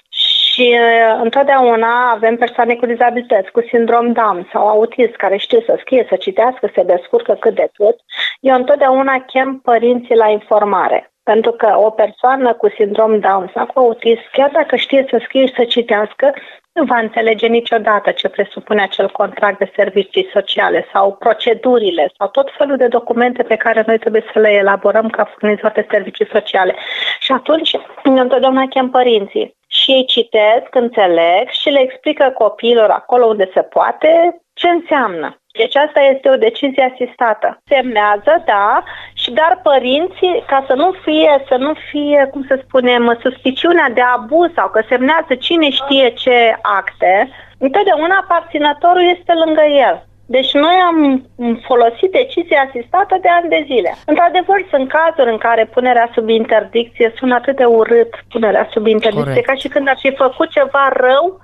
și 0.53 0.77
întotdeauna 1.23 2.11
avem 2.11 2.37
persoane 2.37 2.75
cu 2.75 2.87
dizabilități, 2.87 3.51
cu 3.51 3.61
sindrom 3.69 4.13
Down 4.13 4.49
sau 4.53 4.67
autist, 4.69 5.15
care 5.15 5.37
știu 5.37 5.61
să 5.61 5.77
scrie, 5.81 6.07
să 6.09 6.17
citească, 6.17 6.71
se 6.75 6.83
descurcă 6.83 7.33
cât 7.33 7.55
de 7.55 7.71
tot. 7.77 7.97
Eu 8.41 8.55
întotdeauna 8.55 9.25
chem 9.27 9.61
părinții 9.63 10.17
la 10.17 10.29
informare. 10.29 11.12
Pentru 11.23 11.51
că 11.51 11.75
o 11.77 11.91
persoană 11.91 12.53
cu 12.53 12.69
sindrom 12.69 13.19
Down 13.19 13.51
sau 13.55 13.67
cu 13.67 13.79
autism, 13.79 14.23
chiar 14.33 14.51
dacă 14.53 14.77
știe 14.77 15.07
să 15.11 15.21
scrie 15.23 15.47
și 15.47 15.55
să 15.55 15.65
citească, 15.65 16.33
nu 16.73 16.85
va 16.85 16.99
înțelege 16.99 17.47
niciodată 17.47 18.11
ce 18.11 18.29
presupune 18.29 18.83
acel 18.83 19.11
contract 19.11 19.59
de 19.59 19.73
servicii 19.77 20.29
sociale 20.33 20.87
sau 20.93 21.13
procedurile 21.13 22.13
sau 22.19 22.29
tot 22.29 22.49
felul 22.57 22.77
de 22.77 22.87
documente 22.87 23.43
pe 23.43 23.57
care 23.57 23.85
noi 23.87 23.99
trebuie 23.99 24.25
să 24.33 24.39
le 24.39 24.49
elaborăm 24.51 25.09
ca 25.09 25.25
furnizor 25.25 25.71
de 25.71 25.87
servicii 25.91 26.29
sociale. 26.33 26.75
Și 27.21 27.33
atunci, 27.33 27.77
întotdeauna 28.03 28.67
chem 28.69 28.91
părinții. 28.91 29.55
și 29.67 29.91
ei 29.91 30.05
citesc, 30.07 30.75
înțeleg 30.75 31.49
și 31.49 31.69
le 31.69 31.81
explică 31.81 32.35
copiilor 32.39 32.91
acolo 32.91 33.27
unde 33.27 33.51
se 33.55 33.61
poate 33.63 34.43
ce 34.55 34.69
înseamnă. 34.69 35.42
Deci 35.53 35.77
asta 35.77 36.01
este 36.01 36.31
o 36.31 36.43
decizie 36.47 36.91
asistată. 36.93 37.49
Semnează, 37.69 38.33
da, 38.45 38.83
și 39.15 39.31
dar 39.31 39.61
părinții, 39.63 40.45
ca 40.47 40.65
să 40.69 40.75
nu 40.75 40.93
fie, 41.05 41.45
să 41.49 41.57
nu 41.57 41.73
fie, 41.91 42.29
cum 42.31 42.45
să 42.49 42.61
spunem, 42.65 43.19
suspiciunea 43.23 43.89
de 43.95 44.01
abuz 44.01 44.51
sau 44.55 44.69
că 44.69 44.81
semnează 44.89 45.35
cine 45.35 45.71
știe 45.71 46.09
ce 46.23 46.57
acte, 46.63 47.29
întotdeauna 47.59 48.17
aparținătorul 48.21 49.15
este 49.17 49.33
lângă 49.45 49.65
el. 49.89 50.07
Deci 50.27 50.53
noi 50.53 50.77
am 50.91 51.27
folosit 51.71 52.11
decizia 52.13 52.65
asistată 52.69 53.19
de 53.21 53.29
ani 53.29 53.49
de 53.49 53.63
zile. 53.71 53.95
Într-adevăr, 54.07 54.67
sunt 54.71 54.89
cazuri 54.89 55.31
în 55.31 55.39
care 55.39 55.65
punerea 55.65 56.11
sub 56.15 56.29
interdicție 56.29 57.13
sună 57.17 57.35
atât 57.35 57.57
de 57.57 57.65
urât, 57.65 58.13
punerea 58.31 58.69
sub 58.71 58.87
interdicție, 58.87 59.43
Corect. 59.43 59.47
ca 59.47 59.55
și 59.55 59.69
când 59.69 59.89
ar 59.89 59.99
fi 59.99 60.15
făcut 60.15 60.49
ceva 60.51 60.85
rău 60.93 61.41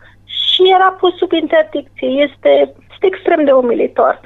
și 0.59 0.73
era 0.77 0.91
pus 1.01 1.17
sub 1.17 1.33
interdicție. 1.33 2.09
Este, 2.27 2.51
este 2.93 3.07
extrem 3.07 3.45
de 3.45 3.53
umilitor. 3.53 4.21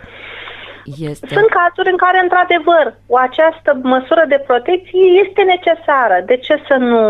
Este. 0.84 1.26
Sunt 1.36 1.48
cazuri 1.60 1.90
în 1.90 1.96
care, 2.04 2.18
într-adevăr, 2.22 2.94
o 3.06 3.16
această 3.28 3.70
măsură 3.82 4.24
de 4.28 4.44
protecție 4.46 5.04
este 5.24 5.42
necesară. 5.42 6.16
De 6.26 6.36
ce 6.36 6.54
să 6.68 6.76
nu 6.76 7.02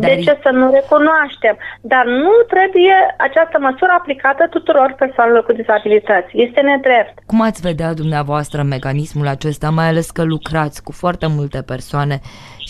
dar 0.00 0.10
de 0.14 0.20
ce 0.20 0.38
să 0.42 0.50
nu 0.50 0.70
recunoaștem? 0.72 1.56
Dar 1.80 2.04
nu 2.06 2.32
trebuie 2.48 2.96
această 3.18 3.58
măsură 3.60 3.92
aplicată 3.98 4.46
tuturor 4.50 4.94
persoanelor 4.98 5.44
cu 5.44 5.52
dizabilități. 5.52 6.30
Este 6.32 6.60
nedrept. 6.60 7.14
Cum 7.26 7.40
ați 7.40 7.60
vedea 7.60 7.94
dumneavoastră 7.94 8.62
mecanismul 8.62 9.26
acesta, 9.26 9.70
mai 9.70 9.88
ales 9.88 10.10
că 10.10 10.22
lucrați 10.24 10.82
cu 10.82 10.92
foarte 10.92 11.26
multe 11.36 11.62
persoane 11.66 12.20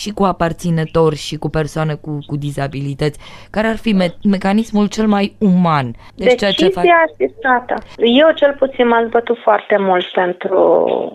și 0.01 0.09
cu 0.11 0.23
aparținători 0.23 1.15
și 1.15 1.35
cu 1.35 1.49
persoane 1.49 1.93
cu, 1.93 2.17
cu 2.27 2.35
dizabilități, 2.35 3.19
care 3.51 3.67
ar 3.67 3.77
fi 3.77 3.91
me- 3.93 4.15
mecanismul 4.23 4.87
cel 4.87 5.07
mai 5.07 5.35
uman? 5.39 5.85
Deci 6.15 6.27
Decizia 6.27 6.51
ceea 6.51 6.69
ce 6.69 6.75
fac... 6.75 6.85
asistată. 7.09 7.73
Eu 7.97 8.31
cel 8.35 8.55
puțin 8.59 8.87
m-am 8.87 9.05
zbătut 9.07 9.37
foarte 9.37 9.77
mult 9.79 10.05
pentru 10.05 10.59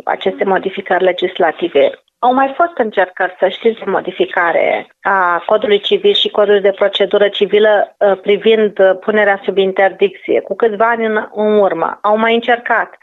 aceste 0.05 0.45
modificări 0.45 1.05
legislative. 1.05 2.02
Au 2.25 2.35
mai 2.35 2.55
fost 2.57 2.77
încercări, 2.77 3.37
să 3.39 3.49
știți, 3.49 3.79
de 3.79 3.91
modificare 3.91 4.87
a 5.03 5.43
codului 5.47 5.81
civil 5.81 6.13
și 6.13 6.31
codului 6.31 6.61
de 6.61 6.71
procedură 6.71 7.29
civilă 7.29 7.97
uh, 7.99 8.21
privind 8.21 8.79
uh, 8.79 8.91
punerea 9.01 9.41
sub 9.45 9.57
interdicție, 9.57 10.41
cu 10.41 10.55
câțiva 10.55 10.89
ani 10.89 11.07
în, 11.07 11.29
în 11.35 11.59
urmă. 11.59 11.99
Au 12.03 12.19
mai 12.19 12.35
încercat, 12.35 12.95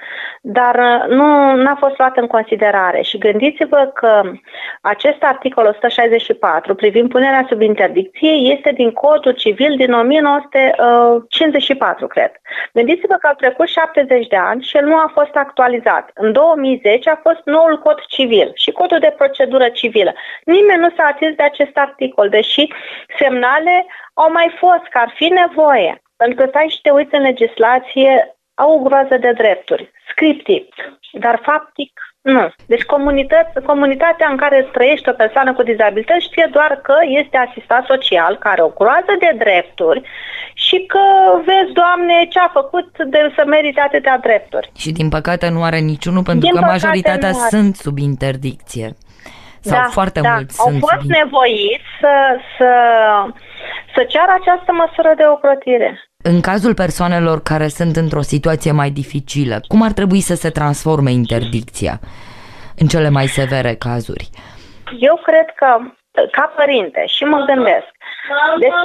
dar 0.41 0.75
uh, 0.75 1.03
nu 1.07 1.23
a 1.69 1.75
fost 1.79 1.97
luat 1.97 2.17
în 2.17 2.27
considerare. 2.27 3.01
Și 3.01 3.17
gândiți-vă 3.17 3.91
că 3.93 4.21
acest 4.81 5.23
articol 5.23 5.65
164 5.65 6.75
privind 6.75 7.09
punerea 7.09 7.45
sub 7.49 7.61
interdicție 7.61 8.31
este 8.31 8.71
din 8.71 8.91
codul 8.91 9.31
civil 9.31 9.75
din 9.75 9.93
1954, 9.93 12.07
cred. 12.07 12.31
Gândiți-vă 12.73 13.13
că 13.13 13.27
au 13.27 13.33
trecut 13.33 13.67
70 13.67 14.27
de 14.27 14.35
ani 14.35 14.63
și 14.63 14.77
el 14.77 14.85
nu 14.85 14.95
a 14.95 15.11
fost 15.13 15.35
actualizat. 15.35 16.09
În 16.13 16.31
2010 16.31 17.09
a 17.09 17.19
fost 17.23 17.41
noul 17.43 17.79
cod 17.83 17.99
civil 18.07 18.51
și 18.53 18.71
codul 18.71 18.99
de 18.99 19.08
de 19.09 19.15
procedură 19.15 19.69
civilă. 19.69 20.13
Nimeni 20.43 20.81
nu 20.81 20.89
s-a 20.89 21.05
atins 21.05 21.35
de 21.35 21.43
acest 21.43 21.77
articol, 21.77 22.29
deși 22.29 22.67
semnale 23.17 23.85
au 24.13 24.31
mai 24.31 24.55
fost 24.57 24.85
că 24.89 24.97
ar 24.97 25.11
fi 25.15 25.27
nevoie. 25.27 26.01
Pentru 26.17 26.35
că 26.37 26.45
stai 26.49 26.67
și 26.69 26.81
te 26.81 26.89
uiți 26.89 27.15
în 27.15 27.21
legislație, 27.21 28.35
au 28.53 28.71
o 28.73 28.83
groază 28.83 29.17
de 29.17 29.31
drepturi, 29.31 29.91
scriptic, 30.09 30.75
dar 31.11 31.39
faptic 31.43 31.91
nu. 32.21 32.49
Deci 32.65 32.83
comunitatea 33.65 34.27
în 34.29 34.37
care 34.37 34.69
trăiește 34.71 35.09
o 35.09 35.13
persoană 35.13 35.53
cu 35.53 35.63
dizabilități 35.63 36.25
știe 36.25 36.47
doar 36.51 36.79
că 36.83 36.95
este 37.21 37.37
asistat 37.37 37.85
social, 37.85 38.37
care 38.37 38.61
o 38.61 38.67
groază 38.67 39.13
de 39.19 39.35
drepturi 39.37 40.01
și 40.53 40.85
că 40.87 40.99
vezi, 41.45 41.73
Doamne, 41.73 42.27
ce 42.29 42.39
a 42.39 42.47
făcut 42.47 42.89
de 43.05 43.33
să 43.35 43.43
merite 43.45 43.81
atâtea 43.81 44.17
drepturi. 44.17 44.71
Și 44.77 44.91
din 44.91 45.09
păcate 45.09 45.49
nu 45.49 45.63
are 45.63 45.79
niciunul 45.79 46.23
pentru 46.23 46.49
din 46.49 46.59
că 46.59 46.65
majoritatea 46.65 47.31
sunt 47.31 47.75
sub 47.75 47.97
interdicție. 47.97 48.87
Sau 49.61 49.81
da, 49.81 49.87
foarte 49.87 50.19
da. 50.19 50.33
mulți 50.33 50.59
Au 50.59 50.65
sunt 50.69 50.79
fost 50.79 51.01
sub... 51.01 51.09
nevoiți 51.09 51.89
să, 51.99 52.13
să, 52.57 52.71
să 53.95 54.03
ceară 54.03 54.31
această 54.41 54.71
măsură 54.71 55.13
de 55.15 55.23
ocrotire. 55.27 56.08
În 56.23 56.41
cazul 56.41 56.73
persoanelor 56.73 57.41
care 57.41 57.67
sunt 57.67 57.95
într-o 57.95 58.21
situație 58.21 58.71
mai 58.71 58.89
dificilă, 58.89 59.55
cum 59.67 59.81
ar 59.81 59.91
trebui 59.91 60.21
să 60.21 60.35
se 60.35 60.49
transforme 60.49 61.11
interdicția 61.11 61.99
în 62.81 62.87
cele 62.87 63.09
mai 63.09 63.27
severe 63.27 63.73
cazuri? 63.75 64.29
Eu 64.99 65.15
cred 65.27 65.47
că, 65.55 65.69
ca 66.31 66.53
părinte, 66.55 67.03
și 67.05 67.23
mă 67.23 67.39
gândesc, 67.49 67.91
deci, 68.59 68.79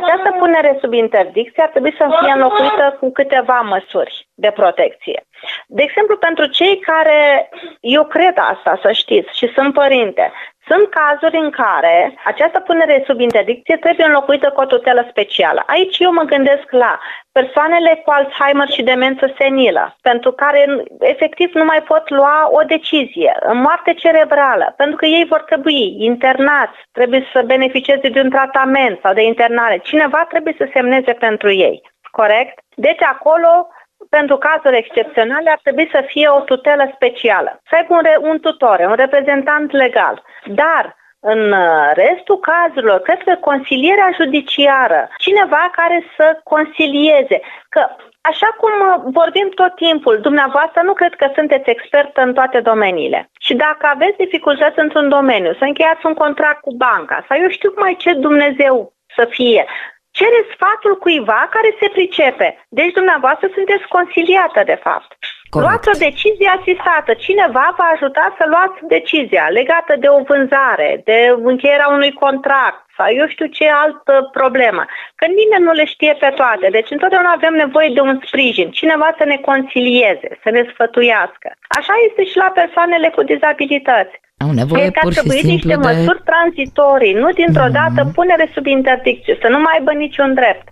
această 0.00 0.36
punere 0.38 0.78
sub 0.80 0.92
interdicție 0.92 1.62
ar 1.62 1.68
trebui 1.68 1.94
să 1.98 2.06
fie 2.20 2.32
înlocuită 2.32 2.96
cu 3.00 3.12
câteva 3.12 3.60
măsuri 3.60 4.28
de 4.34 4.50
protecție. 4.50 5.24
De 5.66 5.82
exemplu, 5.82 6.16
pentru 6.16 6.46
cei 6.46 6.78
care, 6.78 7.48
eu 7.80 8.04
cred 8.04 8.34
asta, 8.36 8.78
să 8.82 8.92
știți, 8.92 9.36
și 9.38 9.52
sunt 9.54 9.72
părinte, 9.74 10.32
sunt 10.70 10.88
cazuri 11.00 11.36
în 11.44 11.50
care 11.50 12.14
această 12.24 12.58
punere 12.60 13.02
sub 13.06 13.20
interdicție 13.20 13.76
trebuie 13.76 14.06
înlocuită 14.06 14.50
cu 14.50 14.60
o 14.60 14.64
tutelă 14.64 15.06
specială. 15.10 15.62
Aici 15.66 15.98
eu 15.98 16.12
mă 16.12 16.22
gândesc 16.22 16.66
la 16.70 16.98
persoanele 17.32 18.00
cu 18.04 18.10
Alzheimer 18.10 18.68
și 18.68 18.82
demență 18.82 19.34
senilă, 19.38 19.96
pentru 20.02 20.30
care 20.32 20.84
efectiv 21.00 21.50
nu 21.54 21.64
mai 21.64 21.82
pot 21.82 22.10
lua 22.10 22.48
o 22.52 22.62
decizie, 22.62 23.32
moarte 23.52 23.92
cerebrală, 23.92 24.74
pentru 24.76 24.96
că 24.96 25.06
ei 25.06 25.26
vor 25.28 25.42
trebui 25.42 25.96
internați, 25.98 26.78
trebuie 26.92 27.22
să 27.32 27.42
beneficieze 27.46 28.08
de 28.08 28.20
un 28.20 28.30
tratament 28.30 28.98
sau 29.02 29.12
de 29.12 29.22
internare. 29.22 29.78
Cineva 29.78 30.26
trebuie 30.28 30.54
să 30.58 30.68
semneze 30.72 31.12
pentru 31.12 31.50
ei. 31.52 31.82
Corect? 32.10 32.58
Deci 32.74 33.02
acolo 33.02 33.68
pentru 34.08 34.36
cazuri 34.36 34.76
excepționale 34.76 35.50
ar 35.50 35.60
trebui 35.62 35.88
să 35.92 36.04
fie 36.06 36.28
o 36.28 36.40
tutelă 36.40 36.90
specială. 36.94 37.60
Să 37.68 37.74
aibă 37.76 37.94
un, 37.94 38.00
re- 38.02 38.18
un 38.20 38.40
tutore, 38.40 38.86
un 38.86 38.94
reprezentant 38.94 39.72
legal. 39.72 40.22
Dar 40.44 40.96
în 41.20 41.52
uh, 41.52 41.90
restul 41.94 42.38
cazurilor, 42.38 43.00
cred 43.00 43.22
că 43.22 43.34
consilierea 43.40 44.10
judiciară, 44.20 45.08
cineva 45.18 45.70
care 45.72 46.04
să 46.16 46.40
consilieze, 46.44 47.40
că 47.68 47.86
Așa 48.22 48.46
cum 48.60 48.70
uh, 48.70 49.12
vorbim 49.18 49.48
tot 49.54 49.74
timpul, 49.74 50.20
dumneavoastră 50.20 50.80
nu 50.82 50.92
cred 50.92 51.14
că 51.14 51.30
sunteți 51.34 51.70
expert 51.70 52.16
în 52.16 52.34
toate 52.34 52.60
domeniile. 52.60 53.30
Și 53.40 53.54
dacă 53.54 53.86
aveți 53.86 54.16
dificultăți 54.16 54.78
într-un 54.78 55.08
domeniu, 55.08 55.52
să 55.52 55.64
încheiați 55.64 56.06
un 56.06 56.14
contract 56.14 56.60
cu 56.60 56.74
banca 56.74 57.24
sau 57.28 57.38
eu 57.38 57.48
știu 57.48 57.72
mai 57.76 57.96
ce 57.98 58.12
Dumnezeu 58.12 58.92
să 59.16 59.26
fie, 59.30 59.66
cereți 60.10 60.52
sfatul 60.54 60.98
cuiva 60.98 61.48
care 61.50 61.76
se 61.80 61.88
pricepe. 61.88 62.66
Deci 62.68 62.92
dumneavoastră 62.92 63.48
sunteți 63.54 63.88
consiliată, 63.88 64.62
de 64.64 64.78
fapt. 64.82 65.16
Corect. 65.50 65.66
Luați 65.66 65.88
o 65.92 65.96
decizie 66.08 66.50
asistată. 66.58 67.10
Cineva 67.26 67.66
va 67.80 67.88
ajuta 67.94 68.24
să 68.38 68.44
luați 68.52 68.78
decizia 68.96 69.46
legată 69.58 69.92
de 70.02 70.08
o 70.16 70.18
vânzare, 70.30 70.90
de 71.08 71.18
încheierea 71.50 71.88
unui 71.96 72.12
contract 72.24 72.80
sau 72.96 73.08
eu 73.20 73.26
știu 73.34 73.48
ce 73.56 73.66
altă 73.84 74.14
problemă. 74.38 74.82
Că 75.18 75.24
nimeni 75.38 75.66
nu 75.68 75.72
le 75.80 75.86
știe 75.94 76.14
pe 76.22 76.30
toate. 76.40 76.66
Deci 76.76 76.94
întotdeauna 76.96 77.32
avem 77.34 77.54
nevoie 77.64 77.90
de 77.96 78.02
un 78.08 78.16
sprijin. 78.26 78.68
Cineva 78.80 79.08
să 79.20 79.24
ne 79.32 79.38
consilieze, 79.50 80.28
să 80.42 80.48
ne 80.56 80.62
sfătuiască. 80.70 81.48
Așa 81.78 81.94
este 82.08 82.22
și 82.30 82.36
la 82.44 82.50
persoanele 82.60 83.08
cu 83.16 83.22
dizabilități. 83.32 84.14
Au 84.44 84.52
nevoie 84.60 84.82
Cred 84.82 84.94
că 84.94 85.00
pur 85.06 85.12
și 85.12 85.30
simplu 85.30 85.50
niște 85.56 85.76
de... 85.76 85.86
măsuri 85.88 86.22
tranzitorii, 86.30 87.14
nu 87.22 87.28
dintr-o 87.40 87.68
mm-hmm. 87.68 87.78
dată 87.80 88.00
punere 88.18 88.46
sub 88.54 88.66
interdicție, 88.66 89.34
să 89.42 89.48
nu 89.54 89.58
mai 89.64 89.74
aibă 89.76 89.92
niciun 89.92 90.30
drept. 90.40 90.66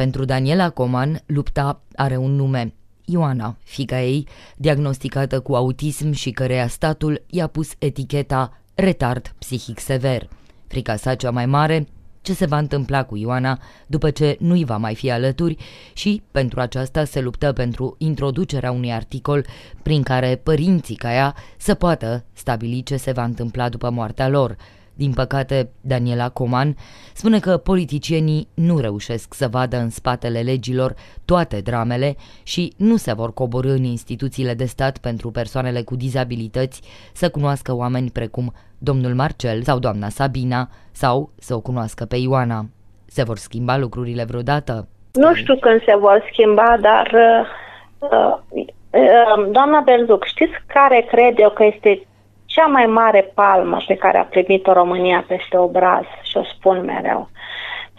Pentru 0.00 0.22
Daniela 0.24 0.68
Coman, 0.78 1.10
lupta 1.36 1.66
are 2.04 2.16
un 2.26 2.32
nume. 2.40 2.62
Ioana, 3.08 3.56
fica 3.62 4.02
ei, 4.02 4.26
diagnosticată 4.56 5.40
cu 5.40 5.54
autism 5.54 6.10
și 6.10 6.30
căreia 6.30 6.66
statul 6.66 7.22
i-a 7.26 7.46
pus 7.46 7.70
eticheta 7.78 8.60
retard 8.74 9.34
psihic 9.38 9.78
sever. 9.78 10.28
Frica 10.66 10.96
sa 10.96 11.14
cea 11.14 11.30
mai 11.30 11.46
mare 11.46 11.86
ce 12.20 12.34
se 12.34 12.46
va 12.46 12.58
întâmpla 12.58 13.04
cu 13.04 13.16
Ioana 13.16 13.58
după 13.86 14.10
ce 14.10 14.36
nu-i 14.40 14.64
va 14.64 14.76
mai 14.76 14.94
fi 14.94 15.10
alături 15.10 15.56
și, 15.92 16.22
pentru 16.30 16.60
aceasta, 16.60 17.04
se 17.04 17.20
luptă 17.20 17.52
pentru 17.52 17.94
introducerea 17.98 18.70
unui 18.70 18.92
articol 18.92 19.46
prin 19.82 20.02
care 20.02 20.36
părinții 20.42 20.94
ca 20.94 21.14
ea 21.14 21.34
să 21.56 21.74
poată 21.74 22.24
stabili 22.32 22.82
ce 22.82 22.96
se 22.96 23.12
va 23.12 23.24
întâmpla 23.24 23.68
după 23.68 23.90
moartea 23.90 24.28
lor. 24.28 24.56
Din 24.96 25.12
păcate, 25.12 25.70
Daniela 25.80 26.28
Coman 26.28 26.76
spune 27.14 27.38
că 27.38 27.56
politicienii 27.56 28.48
nu 28.54 28.78
reușesc 28.78 29.34
să 29.34 29.48
vadă 29.48 29.76
în 29.76 29.90
spatele 29.90 30.40
legilor 30.40 30.94
toate 31.24 31.60
dramele 31.60 32.16
și 32.42 32.72
nu 32.76 32.96
se 32.96 33.12
vor 33.12 33.32
coborâ 33.32 33.70
în 33.70 33.84
instituțiile 33.84 34.54
de 34.54 34.64
stat 34.64 34.98
pentru 34.98 35.30
persoanele 35.30 35.82
cu 35.82 35.96
dizabilități 35.96 36.82
să 37.12 37.30
cunoască 37.30 37.74
oameni 37.74 38.10
precum 38.10 38.52
domnul 38.78 39.14
Marcel 39.14 39.62
sau 39.62 39.78
doamna 39.78 40.08
Sabina 40.08 40.68
sau 40.92 41.30
să 41.38 41.54
o 41.54 41.60
cunoască 41.60 42.04
pe 42.04 42.16
Ioana. 42.16 42.64
Se 43.06 43.22
vor 43.22 43.36
schimba 43.36 43.76
lucrurile 43.76 44.24
vreodată? 44.24 44.88
Nu 45.12 45.34
știu 45.34 45.56
când 45.56 45.82
se 45.84 45.96
vor 45.96 46.28
schimba, 46.30 46.76
dar 46.80 47.12
uh, 47.98 48.36
uh, 48.48 49.50
doamna 49.50 49.80
Belzuc, 49.80 50.24
știți 50.24 50.52
care 50.66 51.06
cred 51.08 51.34
eu 51.38 51.50
că 51.50 51.64
este 51.64 52.06
cea 52.56 52.66
mai 52.66 52.86
mare 52.86 53.30
palmă 53.34 53.78
pe 53.86 53.94
care 53.94 54.18
a 54.18 54.24
primit-o 54.24 54.72
România 54.72 55.24
peste 55.28 55.56
obraz 55.58 56.04
și 56.22 56.36
o 56.36 56.44
spun 56.44 56.84
mereu. 56.84 57.28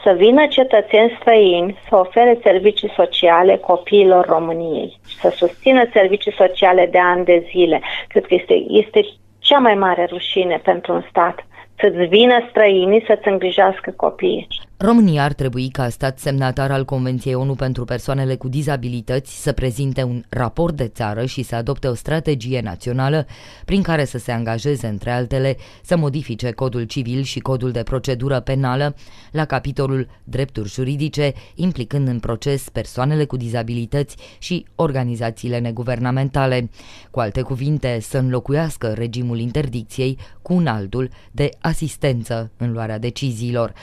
să 0.04 0.12
vină 0.18 0.48
cetățeni 0.48 1.18
străini 1.20 1.78
să 1.90 1.96
ofere 1.96 2.40
servicii 2.44 2.94
sociale 2.96 3.58
copiilor 3.58 4.26
României 4.26 5.00
și 5.08 5.16
să 5.16 5.30
susțină 5.36 5.84
servicii 5.94 6.34
sociale 6.34 6.88
de 6.92 7.00
ani 7.00 7.26
de 7.26 7.46
zile. 7.50 7.82
Cred 8.08 8.26
că 8.26 8.34
este, 8.34 8.54
este 8.68 9.06
cea 9.40 9.58
mai 9.58 9.76
mare 9.76 10.06
rușine 10.06 10.62
pentru 10.64 10.94
un 10.94 11.04
stat 11.10 11.46
să-ți 11.80 12.06
vină 12.06 12.46
străinii 12.50 13.04
să-ți 13.08 13.28
îngrijească 13.28 13.94
copiii. 13.96 14.48
România 14.80 15.24
ar 15.24 15.34
trebui 15.34 15.70
ca 15.70 15.90
stat 15.90 16.20
semnatar 16.20 16.72
al 16.72 16.86
Convenției 16.86 17.34
ONU 17.34 17.56
pentru 17.56 17.86
persoanele 17.86 18.36
cu 18.36 18.48
dizabilități 18.48 19.42
să 19.42 19.52
prezinte 19.52 20.04
un 20.04 20.24
raport 20.30 20.76
de 20.76 20.88
țară 20.88 21.26
și 21.26 21.44
să 21.44 21.56
adopte 21.56 21.88
o 21.88 21.94
strategie 21.94 22.62
națională 22.62 23.26
prin 23.66 23.82
care 23.82 24.06
să 24.06 24.18
se 24.18 24.32
angajeze, 24.32 24.88
între 24.88 25.12
altele, 25.12 25.58
să 25.84 25.98
modifice 25.98 26.52
codul 26.52 26.84
civil 26.84 27.22
și 27.22 27.40
codul 27.40 27.72
de 27.72 27.84
procedură 27.84 28.40
penală 28.40 28.96
la 29.32 29.46
capitolul 29.46 30.08
drepturi 30.24 30.70
juridice, 30.70 31.34
implicând 31.56 32.08
în 32.08 32.20
proces 32.20 32.70
persoanele 32.70 33.26
cu 33.26 33.38
dizabilități 33.38 34.16
și 34.40 34.66
organizațiile 34.76 35.60
neguvernamentale. 35.60 36.70
Cu 37.12 37.20
alte 37.20 37.42
cuvinte, 37.42 37.98
să 38.02 38.18
înlocuiască 38.18 38.94
regimul 38.94 39.40
interdicției 39.40 40.18
cu 40.42 40.54
un 40.54 40.68
altul 40.68 41.10
de 41.32 41.50
asistență 41.60 42.52
în 42.58 42.72
luarea 42.72 43.00
deciziilor. 43.00 43.74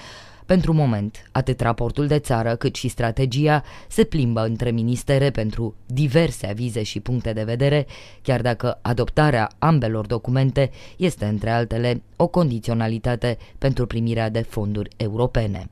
Pentru 0.46 0.72
moment, 0.72 1.16
atât 1.32 1.60
raportul 1.60 2.06
de 2.06 2.18
țară 2.18 2.56
cât 2.56 2.74
și 2.74 2.88
strategia 2.88 3.62
se 3.88 4.04
plimbă 4.04 4.40
între 4.40 4.70
ministere 4.70 5.30
pentru 5.30 5.74
diverse 5.86 6.46
avize 6.46 6.82
și 6.82 7.00
puncte 7.00 7.32
de 7.32 7.42
vedere, 7.42 7.86
chiar 8.22 8.40
dacă 8.40 8.78
adoptarea 8.82 9.48
ambelor 9.58 10.06
documente 10.06 10.70
este, 10.96 11.24
între 11.24 11.50
altele, 11.50 12.02
o 12.16 12.26
condiționalitate 12.26 13.38
pentru 13.58 13.86
primirea 13.86 14.28
de 14.28 14.42
fonduri 14.42 14.90
europene. 14.96 15.70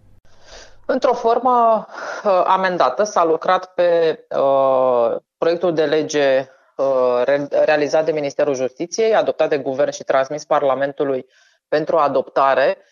Într-o 0.87 1.15
formă 1.15 1.87
uh, 2.25 2.43
amendată 2.47 3.03
s-a 3.03 3.25
lucrat 3.25 3.75
pe 3.75 4.19
uh, 4.37 5.17
proiectul 5.39 5.75
de 5.75 5.85
lege 5.85 6.49
uh, 6.77 7.23
realizat 7.65 8.05
de 8.05 8.13
Ministerul 8.13 8.55
Justiției, 8.55 9.15
adoptat 9.15 9.49
de 9.49 9.59
Guvern 9.59 9.91
și 9.91 10.03
transmis 10.03 10.45
Parlamentului 10.45 11.27
pentru 11.69 11.97
adoptare, 11.97 12.77
Uh, 12.77 12.92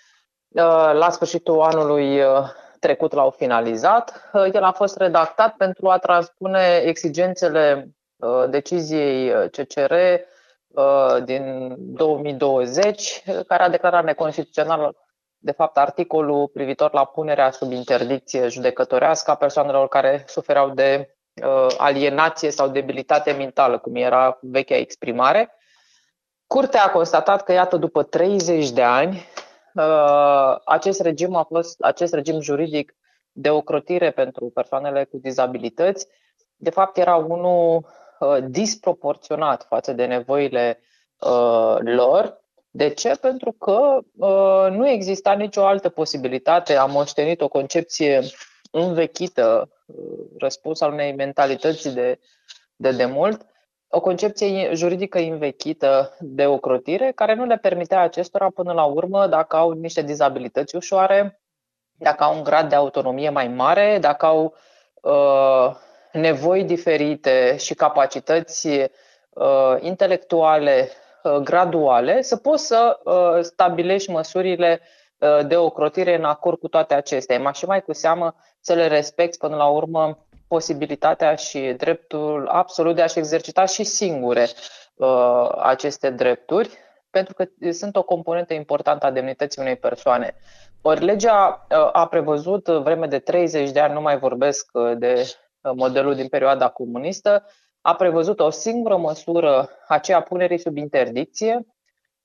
la 0.92 1.10
sfârșitul 1.10 1.60
anului 1.60 2.20
uh, 2.20 2.48
trecut 2.78 3.12
l-au 3.12 3.30
finalizat. 3.30 4.30
Uh, 4.32 4.48
el 4.52 4.62
a 4.62 4.72
fost 4.72 4.96
redactat 4.96 5.54
pentru 5.56 5.88
a 5.88 5.98
transpune 5.98 6.82
exigențele 6.84 7.90
deciziei 8.48 9.48
CCR 9.50 9.94
din 11.24 11.74
2020, 11.78 13.22
care 13.46 13.62
a 13.62 13.68
declarat 13.68 14.04
neconstituțional, 14.04 14.96
de 15.38 15.52
fapt, 15.52 15.76
articolul 15.76 16.48
privitor 16.48 16.92
la 16.92 17.04
punerea 17.04 17.50
sub 17.50 17.72
interdicție 17.72 18.48
judecătorească 18.48 19.30
a 19.30 19.34
persoanelor 19.34 19.88
care 19.88 20.24
suferau 20.26 20.70
de 20.70 21.14
alienație 21.78 22.50
sau 22.50 22.68
debilitate 22.68 23.32
mentală, 23.32 23.78
cum 23.78 23.94
era 23.94 24.38
vechea 24.40 24.76
exprimare. 24.76 25.56
Curtea 26.46 26.84
a 26.84 26.90
constatat 26.90 27.42
că, 27.42 27.52
iată, 27.52 27.76
după 27.76 28.02
30 28.02 28.70
de 28.70 28.82
ani, 28.82 29.14
Uh, 29.14 29.39
acest 30.64 31.00
regim 31.00 31.34
a 31.34 31.42
fost, 31.42 31.80
acest 31.80 32.14
regim 32.14 32.40
juridic 32.40 32.94
de 33.32 33.50
ocrotire 33.50 34.10
pentru 34.10 34.50
persoanele 34.54 35.04
cu 35.04 35.18
dizabilități, 35.18 36.06
de 36.56 36.70
fapt 36.70 36.96
era 36.96 37.16
unul 37.16 37.86
uh, 38.18 38.36
disproporționat 38.48 39.66
față 39.68 39.92
de 39.92 40.04
nevoile 40.06 40.80
uh, 41.18 41.76
lor. 41.80 42.38
De 42.70 42.88
ce? 42.88 43.14
Pentru 43.20 43.52
că 43.52 43.98
nu 44.70 44.88
exista 44.88 45.32
nicio 45.32 45.66
altă 45.66 45.88
posibilitate. 45.88 46.76
Am 46.76 46.90
moștenit 46.90 47.40
o 47.40 47.48
concepție 47.48 48.22
învechită, 48.70 49.68
răspuns 50.38 50.80
al 50.80 50.92
unei 50.92 51.14
mentalități 51.14 51.94
de, 51.94 52.18
de 52.76 52.90
demult, 52.92 53.46
o 53.92 54.00
concepție 54.00 54.74
juridică 54.74 55.18
învechită 55.18 56.16
de 56.18 56.46
ocrotire 56.46 57.12
care 57.14 57.34
nu 57.34 57.44
le 57.44 57.56
permitea 57.56 58.00
acestora 58.00 58.50
până 58.50 58.72
la 58.72 58.84
urmă, 58.84 59.26
dacă 59.26 59.56
au 59.56 59.70
niște 59.70 60.02
dizabilități 60.02 60.76
ușoare, 60.76 61.40
dacă 61.98 62.24
au 62.24 62.36
un 62.36 62.42
grad 62.42 62.68
de 62.68 62.74
autonomie 62.74 63.30
mai 63.30 63.48
mare, 63.48 63.98
dacă 64.00 64.26
au 64.26 64.54
uh, 65.02 65.76
nevoi 66.12 66.64
diferite 66.64 67.56
și 67.56 67.74
capacități 67.74 68.68
uh, 68.68 69.76
intelectuale 69.80 70.88
uh, 71.22 71.32
graduale, 71.32 72.22
să 72.22 72.36
poți 72.36 72.66
să 72.66 73.00
uh, 73.04 73.42
stabilești 73.42 74.10
măsurile 74.10 74.80
uh, 75.18 75.46
de 75.46 75.56
ocrotire 75.56 76.14
în 76.14 76.24
acord 76.24 76.58
cu 76.58 76.68
toate 76.68 76.94
acestea. 76.94 77.40
Mai 77.40 77.54
și 77.54 77.64
mai 77.64 77.82
cu 77.82 77.92
seamă 77.92 78.34
să 78.60 78.74
le 78.74 78.86
respecti 78.86 79.38
până 79.38 79.56
la 79.56 79.66
urmă 79.66 80.26
posibilitatea 80.54 81.34
și 81.34 81.74
dreptul 81.76 82.48
absolut 82.48 82.94
de 82.94 83.02
a-și 83.02 83.18
exercita 83.18 83.64
și 83.64 83.84
singure 83.84 84.46
uh, 84.94 85.48
aceste 85.58 86.10
drepturi, 86.10 86.70
pentru 87.10 87.34
că 87.34 87.44
sunt 87.72 87.96
o 87.96 88.02
componentă 88.02 88.54
importantă 88.54 89.06
a 89.06 89.10
demnității 89.10 89.62
unei 89.62 89.76
persoane. 89.76 90.34
Ori 90.82 91.04
legea 91.04 91.66
uh, 91.70 91.88
a 91.92 92.06
prevăzut 92.06 92.68
vreme 92.68 93.06
de 93.06 93.18
30 93.18 93.70
de 93.70 93.80
ani, 93.80 93.92
nu 93.92 94.00
mai 94.00 94.18
vorbesc 94.18 94.70
uh, 94.72 94.98
de 94.98 95.14
uh, 95.60 95.72
modelul 95.76 96.14
din 96.14 96.28
perioada 96.28 96.68
comunistă, 96.68 97.46
a 97.80 97.94
prevăzut 97.94 98.40
o 98.40 98.50
singură 98.50 98.96
măsură, 98.96 99.68
aceea 99.88 100.20
punerii 100.20 100.58
sub 100.58 100.76
interdicție, 100.76 101.66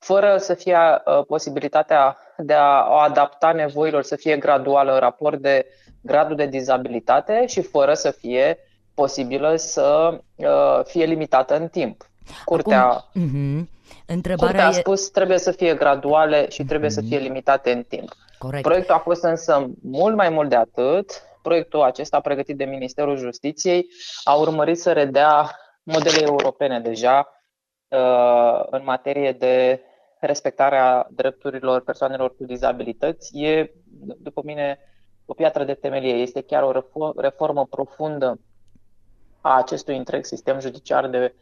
fără 0.05 0.37
să 0.37 0.53
fie 0.53 0.77
uh, 0.77 1.25
posibilitatea 1.27 2.17
de 2.37 2.53
a 2.53 2.87
o 2.89 2.93
adapta 2.93 3.51
nevoilor 3.51 4.03
să 4.03 4.15
fie 4.15 4.37
graduală 4.37 4.93
în 4.93 4.99
raport 4.99 5.39
de 5.39 5.65
gradul 6.01 6.35
de 6.35 6.45
dizabilitate 6.45 7.45
și 7.47 7.61
fără 7.61 7.93
să 7.93 8.11
fie 8.11 8.57
posibilă 8.93 9.55
să 9.55 10.17
uh, 10.35 10.83
fie 10.83 11.05
limitată 11.05 11.55
în 11.55 11.67
timp. 11.67 12.09
Curtea, 12.45 12.83
Acum, 12.83 13.21
uh-huh. 13.21 13.73
Întrebarea 14.05 14.51
curtea 14.51 14.67
a 14.67 14.71
spus 14.71 15.09
trebuie 15.09 15.37
să 15.37 15.51
fie 15.51 15.73
graduale 15.73 16.49
și 16.49 16.63
trebuie 16.63 16.89
uh-huh. 16.89 16.93
să 16.93 16.99
mhm. 17.01 17.09
fie 17.09 17.19
limitate 17.19 17.71
în 17.71 17.83
timp. 17.83 18.09
Corect. 18.37 18.63
Proiectul 18.63 18.95
a 18.95 18.99
fost 18.99 19.23
însă 19.23 19.69
mult 19.81 20.15
mai 20.15 20.29
mult 20.29 20.49
de 20.49 20.55
atât. 20.55 21.23
Proiectul 21.41 21.81
acesta, 21.81 22.19
pregătit 22.19 22.57
de 22.57 22.65
Ministerul 22.65 23.17
Justiției, 23.17 23.85
a 24.23 24.33
urmărit 24.33 24.79
să 24.79 24.91
redea 24.91 25.51
modele 25.83 26.21
europene 26.21 26.79
deja 26.79 27.41
uh, 27.87 28.63
în 28.69 28.81
materie 28.83 29.31
de 29.31 29.81
respectarea 30.25 31.07
drepturilor 31.11 31.81
persoanelor 31.81 32.35
cu 32.35 32.43
dizabilități. 32.45 33.37
E, 33.37 33.73
după 34.17 34.41
mine, 34.43 34.79
o 35.25 35.33
piatră 35.33 35.63
de 35.63 35.73
temelie. 35.73 36.13
Este 36.13 36.41
chiar 36.41 36.63
o 36.63 36.71
reformă 37.15 37.65
profundă 37.65 38.39
a 39.41 39.57
acestui 39.57 39.97
întreg 39.97 40.25
sistem 40.25 40.59
judiciar 40.59 41.07
de 41.07 41.35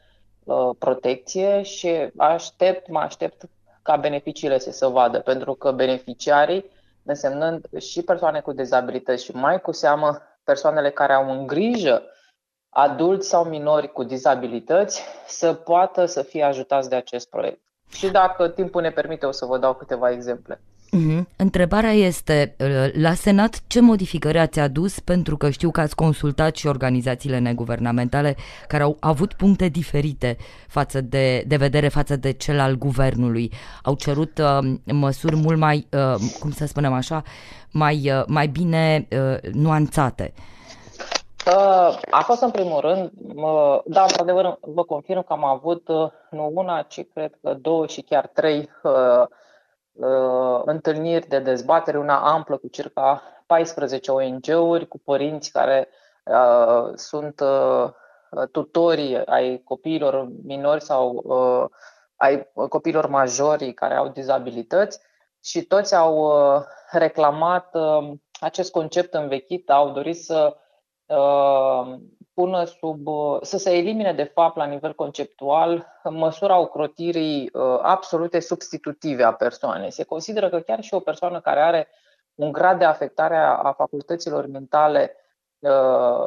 uh, 0.44 0.70
protecție 0.80 1.62
și 1.62 2.12
aștept, 2.18 2.90
mă 2.90 3.00
aștept 3.00 3.50
ca 3.82 3.96
beneficiile 3.96 4.60
să 4.60 4.72
se 4.72 4.88
vadă, 4.88 5.20
pentru 5.20 5.54
că 5.54 5.72
beneficiarii, 5.72 6.66
însemnând 7.04 7.80
și 7.80 8.02
persoane 8.02 8.40
cu 8.40 8.52
dezabilități 8.52 9.24
și 9.24 9.32
mai 9.32 9.62
cu 9.62 9.72
seamă 9.72 10.22
persoanele 10.44 10.90
care 10.90 11.14
au 11.14 11.32
în 11.32 11.48
grijă 11.48 12.04
adulți 12.70 13.28
sau 13.28 13.44
minori 13.44 13.92
cu 13.92 14.04
dizabilități, 14.04 15.04
să 15.28 15.54
poată 15.54 16.06
să 16.06 16.22
fie 16.22 16.44
ajutați 16.44 16.90
de 16.90 16.96
acest 16.96 17.30
proiect. 17.30 17.62
Și 17.94 18.10
dacă 18.10 18.48
timpul 18.48 18.82
ne 18.82 18.90
permite, 18.90 19.26
o 19.26 19.32
să 19.32 19.46
vă 19.46 19.58
dau 19.58 19.74
câteva 19.74 20.12
exemple. 20.12 20.62
Mm-hmm. 20.98 21.24
Întrebarea 21.36 21.92
este, 21.92 22.56
uh, 22.60 23.02
la 23.02 23.14
Senat 23.14 23.62
ce 23.68 23.82
modificări 23.82 24.38
ați 24.38 24.60
adus, 24.60 25.00
pentru 25.00 25.38
că 25.38 25.50
știu 25.50 25.72
că 25.72 25.82
ați 25.82 25.96
consultat 25.96 26.56
și 26.56 26.68
organizațiile 26.68 27.40
neguvernamentale 27.40 28.36
care 28.68 28.84
au 28.84 28.98
avut 29.00 29.34
puncte 29.34 29.68
diferite 29.68 30.38
față 30.68 31.02
de, 31.02 31.44
de 31.48 31.56
vedere 31.56 31.88
față 31.88 32.16
de 32.16 32.32
cel 32.32 32.60
al 32.60 32.76
guvernului. 32.76 33.52
Au 33.84 33.96
cerut 33.96 34.38
uh, 34.38 34.74
măsuri 34.84 35.36
mult 35.36 35.58
mai, 35.58 35.88
uh, 35.92 36.16
cum 36.40 36.52
să 36.52 36.66
spunem 36.66 36.94
așa, 36.94 37.24
mai, 37.72 38.12
uh, 38.18 38.24
mai 38.28 38.48
bine 38.48 39.08
uh, 39.12 39.52
nuanțate. 39.52 40.34
Uh, 40.36 40.53
a 42.10 42.22
fost 42.24 42.42
în 42.42 42.52
primul 42.52 42.80
rând, 42.80 43.12
da, 43.86 44.02
într-adevăr 44.02 44.58
vă 44.62 44.84
confirm 44.84 45.24
că 45.24 45.34
am 45.34 45.44
avut 45.44 45.88
uh, 45.88 46.12
nu 46.30 46.52
una, 46.54 46.82
ci 46.82 47.06
cred 47.14 47.38
că 47.42 47.54
două 47.54 47.88
și 47.88 48.02
chiar 48.02 48.28
trei 48.28 48.70
uh, 48.84 49.26
uh, 49.94 50.62
întâlniri 50.66 51.28
de 51.28 51.40
dezbatere, 51.40 51.98
una 51.98 52.32
amplă 52.32 52.58
cu 52.58 52.68
circa 52.68 53.22
14 53.46 54.12
ONG-uri, 54.12 54.88
cu 54.88 55.00
părinți 55.00 55.52
care 55.52 55.88
uh, 56.26 56.92
sunt 56.96 57.40
uh, 57.40 57.90
tutorii 58.52 59.26
ai 59.26 59.62
copiilor 59.64 60.28
minori 60.44 60.82
sau 60.82 61.22
uh, 61.24 61.66
ai 62.16 62.52
copiilor 62.70 63.08
majori 63.08 63.74
care 63.74 63.96
au 63.96 64.08
dizabilități 64.08 65.00
și 65.44 65.62
toți 65.62 65.96
au 65.96 66.18
uh, 66.18 66.62
reclamat 66.92 67.70
uh, 67.74 68.12
acest 68.40 68.72
concept 68.72 69.14
învechit, 69.14 69.70
au 69.70 69.90
dorit 69.90 70.24
să 70.24 70.56
uh, 70.56 70.62
pună 72.34 72.64
sub, 72.64 73.08
uh, 73.08 73.38
să 73.42 73.58
se 73.58 73.78
elimine 73.78 74.14
de 74.14 74.24
fapt 74.24 74.56
la 74.56 74.66
nivel 74.66 74.94
conceptual 74.94 75.88
măsura 76.04 76.58
ocrotirii 76.58 77.50
uh, 77.54 77.80
absolute 77.82 78.40
substitutive 78.40 79.24
a 79.24 79.34
persoanei. 79.34 79.92
Se 79.92 80.04
consideră 80.04 80.50
că 80.50 80.60
chiar 80.60 80.82
și 80.82 80.94
o 80.94 81.00
persoană 81.00 81.42
care 81.42 81.60
are 81.60 81.88
un 82.36 82.52
grad 82.52 82.80
de 82.80 82.86
afectare 82.86 83.36
a, 83.36 83.56
a 83.56 83.74
facultăților 83.74 84.46
mentale 84.48 85.16
uh, 85.60 86.26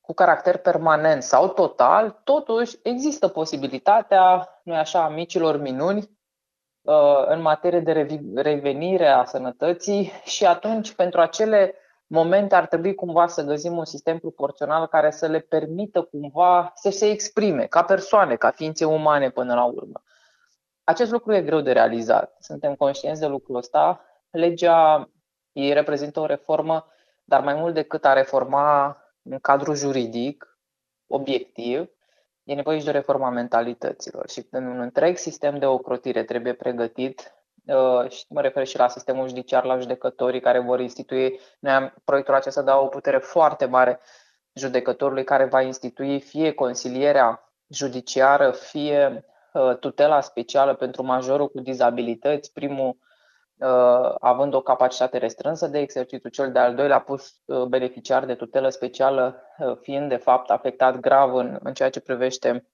cu 0.00 0.12
caracter 0.14 0.56
permanent 0.56 1.22
sau 1.22 1.48
total, 1.48 2.20
totuși 2.24 2.78
există 2.82 3.28
posibilitatea, 3.28 4.48
nu 4.62 4.74
așa, 4.74 5.04
a 5.04 5.08
micilor 5.08 5.60
minuni 5.60 6.10
uh, 6.82 7.26
în 7.26 7.40
materie 7.40 7.80
de 7.80 8.06
revenire 8.34 9.06
a 9.06 9.24
sănătății 9.24 10.12
și 10.24 10.46
atunci 10.46 10.92
pentru 10.92 11.20
acele 11.20 11.74
momente 12.14 12.54
ar 12.54 12.66
trebui 12.66 12.94
cumva 12.94 13.26
să 13.26 13.42
găsim 13.42 13.76
un 13.76 13.84
sistem 13.84 14.18
proporțional 14.18 14.86
care 14.86 15.10
să 15.10 15.26
le 15.26 15.40
permită 15.40 16.02
cumva 16.02 16.72
să 16.74 16.90
se 16.90 17.10
exprime 17.10 17.66
ca 17.66 17.84
persoane, 17.84 18.36
ca 18.36 18.50
ființe 18.50 18.84
umane 18.84 19.30
până 19.30 19.54
la 19.54 19.64
urmă. 19.64 20.02
Acest 20.84 21.10
lucru 21.10 21.34
e 21.34 21.42
greu 21.42 21.60
de 21.60 21.72
realizat. 21.72 22.36
Suntem 22.40 22.74
conștienți 22.74 23.20
de 23.20 23.26
lucrul 23.26 23.56
ăsta. 23.56 24.04
Legea 24.30 25.10
ei 25.52 25.72
reprezintă 25.72 26.20
o 26.20 26.26
reformă, 26.26 26.86
dar 27.24 27.40
mai 27.40 27.54
mult 27.54 27.74
decât 27.74 28.04
a 28.04 28.12
reforma 28.12 28.96
un 29.22 29.38
cadru 29.38 29.74
juridic 29.74 30.58
obiectiv, 31.06 31.90
e 32.44 32.54
nevoie 32.54 32.78
și 32.78 32.84
de 32.84 32.90
reforma 32.90 33.30
mentalităților. 33.30 34.28
Și 34.28 34.46
în 34.50 34.66
un 34.66 34.80
întreg 34.80 35.16
sistem 35.16 35.58
de 35.58 35.66
ocrotire 35.66 36.24
trebuie 36.24 36.52
pregătit 36.52 37.34
Uh, 37.43 37.43
și 38.08 38.24
mă 38.28 38.40
refer 38.40 38.66
și 38.66 38.78
la 38.78 38.88
sistemul 38.88 39.28
judiciar, 39.28 39.64
la 39.64 39.78
judecătorii 39.78 40.40
care 40.40 40.58
vor 40.58 40.80
institui. 40.80 41.40
Noi 41.58 41.72
am, 41.72 41.94
proiectul 42.04 42.34
acesta 42.34 42.62
dă 42.62 42.72
o 42.74 42.86
putere 42.86 43.18
foarte 43.18 43.64
mare 43.64 44.00
judecătorului 44.54 45.24
care 45.24 45.44
va 45.44 45.60
institui 45.62 46.20
fie 46.20 46.52
consilierea 46.52 47.52
judiciară, 47.68 48.50
fie 48.50 49.24
uh, 49.52 49.76
tutela 49.78 50.20
specială 50.20 50.74
pentru 50.74 51.02
majorul 51.02 51.48
cu 51.48 51.60
dizabilități, 51.60 52.52
primul 52.52 52.98
uh, 53.58 54.14
având 54.18 54.54
o 54.54 54.60
capacitate 54.60 55.18
restrânsă 55.18 55.66
de 55.66 55.78
exercițiu, 55.78 56.28
cel 56.28 56.52
de-al 56.52 56.74
doilea 56.74 57.00
pus 57.00 57.34
beneficiar 57.68 58.24
de 58.24 58.34
tutelă 58.34 58.68
specială, 58.68 59.42
fiind 59.80 60.08
de 60.08 60.16
fapt 60.16 60.50
afectat 60.50 61.00
grav 61.00 61.34
în, 61.34 61.58
în 61.62 61.74
ceea 61.74 61.90
ce 61.90 62.00
privește 62.00 62.68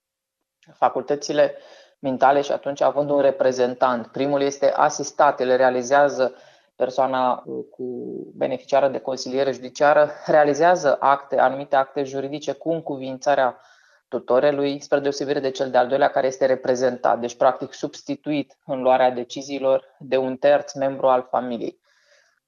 facultățile 0.72 1.54
mentale 2.00 2.40
și 2.40 2.52
atunci 2.52 2.80
având 2.80 3.10
un 3.10 3.20
reprezentant. 3.20 4.06
Primul 4.06 4.40
este 4.42 4.72
asistat, 4.72 5.40
el 5.40 5.56
realizează 5.56 6.34
persoana 6.76 7.42
uh, 7.46 7.64
cu 7.70 7.84
beneficiară 8.34 8.88
de 8.88 8.98
consiliere 8.98 9.52
judiciară, 9.52 10.10
realizează 10.26 10.96
acte, 11.00 11.38
anumite 11.38 11.76
acte 11.76 12.02
juridice 12.04 12.52
cu 12.52 12.70
încuvințarea 12.70 13.60
tutorelui, 14.08 14.80
spre 14.80 14.98
deosebire 14.98 15.40
de 15.40 15.50
cel 15.50 15.70
de-al 15.70 15.88
doilea 15.88 16.10
care 16.10 16.26
este 16.26 16.46
reprezentat, 16.46 17.20
deci 17.20 17.36
practic 17.36 17.72
substituit 17.72 18.56
în 18.66 18.82
luarea 18.82 19.10
deciziilor 19.10 19.84
de 19.98 20.16
un 20.16 20.36
terț 20.36 20.72
membru 20.72 21.06
al 21.06 21.26
familiei. 21.30 21.80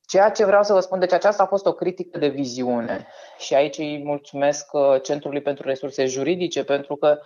Ceea 0.07 0.31
ce 0.31 0.45
vreau 0.45 0.63
să 0.63 0.73
vă 0.73 0.81
spun, 0.81 0.99
deci 0.99 1.13
aceasta 1.13 1.43
a 1.43 1.47
fost 1.47 1.67
o 1.67 1.73
critică 1.73 2.19
de 2.19 2.29
viziune 2.29 3.07
și 3.39 3.55
aici 3.55 3.79
îi 3.79 4.03
mulțumesc 4.05 4.73
uh, 4.73 5.03
Centrului 5.03 5.43
pentru 5.43 5.69
Resurse 5.69 6.07
Juridice 6.07 6.65
pentru 6.65 6.97
că 6.97 7.19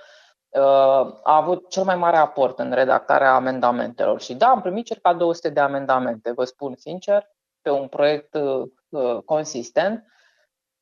a 1.22 1.36
avut 1.36 1.70
cel 1.70 1.84
mai 1.84 1.96
mare 1.96 2.16
aport 2.16 2.58
în 2.58 2.72
redactarea 2.72 3.34
amendamentelor. 3.34 4.20
Și 4.20 4.34
da, 4.34 4.46
am 4.46 4.60
primit 4.60 4.86
circa 4.86 5.14
200 5.14 5.48
de 5.48 5.60
amendamente, 5.60 6.32
vă 6.32 6.44
spun 6.44 6.74
sincer, 6.76 7.28
pe 7.62 7.70
un 7.70 7.88
proiect 7.88 8.34
uh, 8.34 9.22
consistent. 9.24 10.04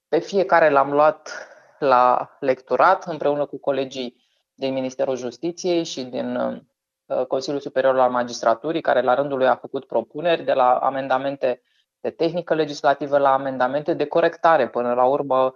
Pe 0.08 0.18
fiecare 0.18 0.70
l-am 0.70 0.92
luat 0.92 1.48
la 1.78 2.36
lecturat 2.40 3.04
împreună 3.04 3.46
cu 3.46 3.58
colegii 3.58 4.24
din 4.54 4.72
Ministerul 4.72 5.16
Justiției 5.16 5.84
și 5.84 6.04
din 6.04 6.36
uh, 6.36 7.26
Consiliul 7.26 7.60
Superior 7.60 7.98
al 7.98 8.10
Magistraturii, 8.10 8.80
care 8.80 9.02
la 9.02 9.14
rândul 9.14 9.38
lui 9.38 9.46
a 9.46 9.56
făcut 9.56 9.86
propuneri 9.86 10.42
de 10.42 10.52
la 10.52 10.76
amendamente 10.76 11.62
de 12.00 12.10
tehnică 12.10 12.54
legislativă 12.54 13.18
la 13.18 13.32
amendamente 13.32 13.94
de 13.94 14.06
corectare 14.06 14.68
până 14.68 14.94
la 14.94 15.04
urmă 15.04 15.54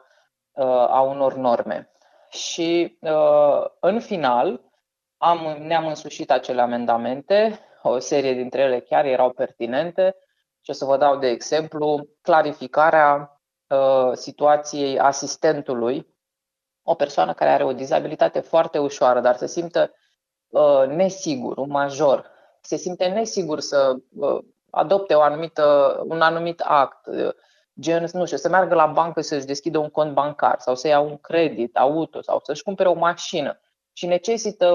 uh, 0.53 0.65
a 0.67 1.01
unor 1.01 1.35
norme 1.35 1.91
și 2.29 2.99
uh, 3.01 3.65
în 3.81 4.01
final 4.01 4.61
am, 5.17 5.57
ne-am 5.61 5.87
însușit 5.87 6.31
acele 6.31 6.61
amendamente, 6.61 7.61
o 7.83 7.99
serie 7.99 8.35
dintre 8.35 8.63
ele 8.63 8.81
chiar 8.81 9.05
erau 9.05 9.31
pertinente. 9.31 10.17
Și 10.61 10.71
o 10.71 10.73
să 10.73 10.85
vă 10.85 10.97
dau 10.97 11.17
de 11.17 11.29
exemplu 11.29 12.09
clarificarea 12.23 13.41
uh, 13.69 14.13
situației 14.13 14.99
asistentului, 14.99 16.07
o 16.83 16.95
persoană 16.95 17.33
care 17.33 17.51
are 17.51 17.65
o 17.65 17.73
dizabilitate 17.73 18.41
foarte 18.41 18.79
ușoară, 18.79 19.21
dar 19.21 19.37
se 19.37 19.47
simte 19.47 19.93
uh, 20.49 20.85
nesigur, 20.87 21.57
un 21.57 21.71
major, 21.71 22.31
se 22.61 22.77
simte 22.77 23.07
nesigur 23.07 23.61
să 23.61 23.97
adopte 24.71 25.15
o 25.15 25.21
anumită, 25.21 25.97
un 26.07 26.21
anumit 26.21 26.61
act, 26.61 27.07
gen, 27.81 28.09
nu 28.13 28.25
știu, 28.25 28.37
să 28.37 28.49
meargă 28.49 28.75
la 28.75 28.87
bancă 28.87 29.21
să-și 29.21 29.47
deschidă 29.47 29.79
un 29.79 29.89
cont 29.89 30.13
bancar 30.13 30.59
sau 30.59 30.75
să 30.75 30.89
ia 30.89 31.01
un 31.01 31.19
credit 31.19 31.77
auto 31.77 32.23
sau 32.23 32.41
să-și 32.43 32.63
cumpere 32.63 32.89
o 32.89 32.95
mașină. 32.95 33.61
Și 33.93 34.07
necesită 34.07 34.67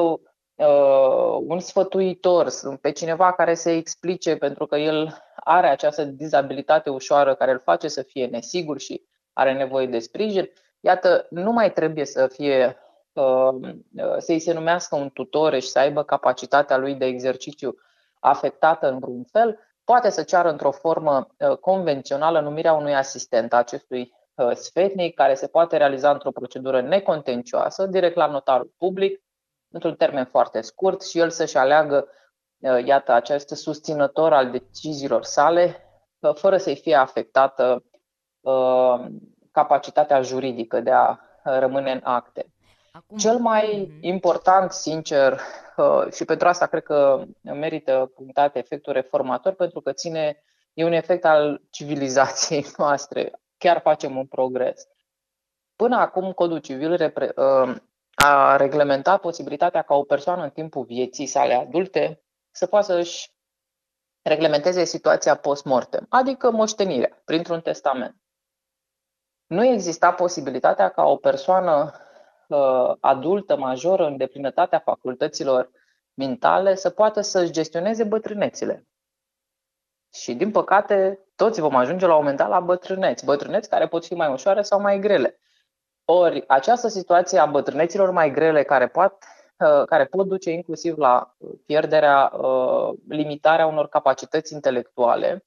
uh, 0.56 1.38
un 1.48 1.60
sfătuitor, 1.60 2.48
pe 2.82 2.92
cineva 2.92 3.34
care 3.34 3.56
să 3.56 3.70
explice 3.70 4.36
pentru 4.36 4.66
că 4.66 4.76
el 4.76 5.24
are 5.36 5.68
această 5.68 6.04
dizabilitate 6.04 6.89
ușoară 6.89 7.36
care 7.36 7.52
îl 7.52 7.60
face 7.60 7.88
să 7.88 8.02
fie 8.02 8.26
nesigur 8.26 8.80
și 8.80 9.04
are 9.34 9.54
nevoie 9.54 9.88
de 9.88 10.00
sprijin, 10.00 10.50
iată, 10.80 11.28
nu 11.30 11.52
mai 11.52 11.72
trebuie 11.72 12.06
să 12.06 12.28
fie 12.28 12.78
uh, 13.13 13.76
să-i 14.18 14.39
se 14.39 14.54
numească 14.54 14.96
un 14.96 15.10
tutor 15.10 15.54
și 15.54 15.68
să 15.68 15.80
aibă 15.80 16.04
capacitatea 16.04 16.78
lui 16.78 16.94
de 16.96 17.06
exercițiu 17.06 17.76
afectată 18.20 18.89
în 18.89 19.00
vreun 19.00 19.24
fel, 19.24 19.60
poate 19.84 20.10
să 20.10 20.24
ceară 20.24 20.50
într-o 20.50 20.72
formă 20.72 21.28
uh, 21.38 21.58
convențională 21.58 22.39
numirea 22.39 22.74
unui 22.74 22.96
asistent 22.96 23.54
a 23.54 23.58
acestui 23.58 24.13
uh, 24.36 24.52
sfetnic, 24.54 25.15
care 25.15 25.34
se 25.34 25.48
poate 25.48 25.78
realiza 25.78 26.12
într-o 26.12 26.32
procedură 26.32 26.82
necontencioasă, 26.82 27.86
direct 27.86 28.15
la 28.15 28.26
notarul 28.26 28.74
public, 28.78 29.22
într-un 29.74 29.96
termen 29.96 30.26
foarte 30.26 30.62
scurt 30.62 31.04
și 31.04 31.19
el 31.19 31.30
să-și 31.30 31.58
aleagă, 31.58 32.08
uh, 32.58 32.86
iată, 32.86 33.12
acest 33.12 33.50
susținător 33.50 34.34
al 34.34 34.52
deciziilor 34.52 35.24
sale, 35.24 35.88
fără 36.34 36.58
să-i 36.58 36.76
fie 36.76 36.96
afectată 36.96 37.84
capacitatea 39.52 40.22
juridică 40.22 40.80
de 40.80 40.91
a 40.91 41.19
rămâne 41.43 41.91
în 41.91 42.00
acte. 42.04 42.53
Acum... 42.95 43.17
Cel 43.17 43.38
mai 43.38 43.86
mm-hmm. 43.86 44.01
important, 44.01 44.71
sincer, 44.71 45.39
uh, 45.77 46.12
și 46.12 46.25
pentru 46.25 46.47
asta 46.47 46.65
cred 46.65 46.84
că 46.84 47.23
merită 47.41 48.12
punctat 48.15 48.56
efectul 48.56 48.93
reformator, 48.93 49.53
pentru 49.53 49.82
că 49.82 49.91
ține, 49.91 50.43
e 50.73 50.86
un 50.86 50.91
efect 50.91 51.25
al 51.25 51.62
civilizației 51.69 52.65
noastre. 52.77 53.32
Chiar 53.58 53.82
facem 53.82 54.17
un 54.17 54.25
progres. 54.25 54.88
Până 55.75 55.95
acum, 55.95 56.32
Codul 56.32 56.60
Civil 56.60 56.95
repre, 56.95 57.34
uh, 57.36 57.75
a 58.15 58.56
reglementat 58.56 59.21
posibilitatea 59.21 59.82
ca 59.82 59.95
o 59.95 60.03
persoană 60.03 60.43
în 60.43 60.49
timpul 60.49 60.84
vieții 60.84 61.25
sale 61.25 61.53
adulte 61.53 62.23
să 62.51 62.65
poată 62.65 62.86
să-și 62.86 63.32
reglementeze 64.21 64.84
situația 64.84 65.36
post-mortem, 65.36 66.06
adică 66.10 66.51
moștenirea, 66.51 67.21
printr-un 67.25 67.62
testament. 67.62 68.15
Nu 69.45 69.65
exista 69.65 70.12
posibilitatea 70.12 70.89
ca 70.89 71.03
o 71.03 71.15
persoană 71.15 71.91
uh, 71.93 72.03
adultă, 73.00 73.58
majoră, 73.58 74.06
în 74.06 74.18
deplinătatea 74.18 74.80
facultăților 74.80 75.70
mentale, 76.13 76.76
să 76.76 76.89
poată 76.89 77.22
să-și 77.22 77.52
gestioneze 77.52 78.04
bătrânețile. 78.04 78.88
Și, 80.13 80.34
din 80.34 80.52
păcate, 80.52 81.20
toți 81.36 81.62
vom 81.62 81.76
ajunge 81.76 82.06
la 82.06 82.12
un 82.13 82.20
moment 82.20 82.38
dat 82.38 82.50
la 82.50 82.60
bătrâneți. 82.60 83.26
Bătrâneți 83.26 83.70
care 83.70 83.88
pot 83.88 84.06
fi 84.06 84.13
mai 84.13 84.32
ușoare 84.32 84.62
sau 84.62 84.82
mai 84.82 85.00
grele. 85.00 85.39
Ori, 86.06 86.44
această 86.48 86.88
situație 86.88 87.39
a 87.39 87.46
bătrâneților 87.46 88.12
mai 88.12 88.32
grele, 88.32 88.63
care 88.63 88.88
pot, 88.88 89.18
uh, 89.58 89.86
care 89.86 90.06
pot 90.06 90.28
duce 90.28 90.52
inclusiv 90.52 90.98
la 90.98 91.36
pierderea, 91.66 92.32
uh, 92.36 92.94
limitarea 93.08 93.66
unor 93.66 93.88
capacități 93.88 94.54
intelectuale, 94.54 95.46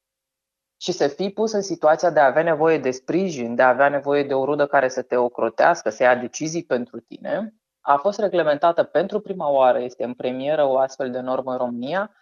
și 0.77 0.93
să 0.93 1.09
fii 1.09 1.33
pus 1.33 1.53
în 1.53 1.63
situația 1.63 2.11
de 2.11 2.21
a 2.21 2.27
avea 2.27 2.43
nevoie 2.43 2.79
de 2.79 2.91
sprijin, 2.91 3.55
de 3.55 3.63
a 3.63 3.69
avea 3.69 3.89
nevoie 3.89 4.23
de 4.23 4.35
o 4.35 4.45
rudă 4.45 4.67
care 4.67 4.89
să 4.89 5.03
te 5.03 5.17
ocrotească, 5.17 5.91
să 5.91 6.03
ia 6.03 6.17
decizii 6.17 6.65
pentru 6.65 7.01
tine, 7.01 7.55
a 7.81 7.97
fost 7.97 8.19
reglementată 8.19 8.83
pentru 8.83 9.21
prima 9.21 9.49
oară, 9.49 9.79
este 9.79 10.05
în 10.05 10.15
premieră 10.15 10.65
o 10.65 10.79
astfel 10.79 11.11
de 11.11 11.21
normă 11.21 11.53
în 11.53 11.59
România, 11.59 12.17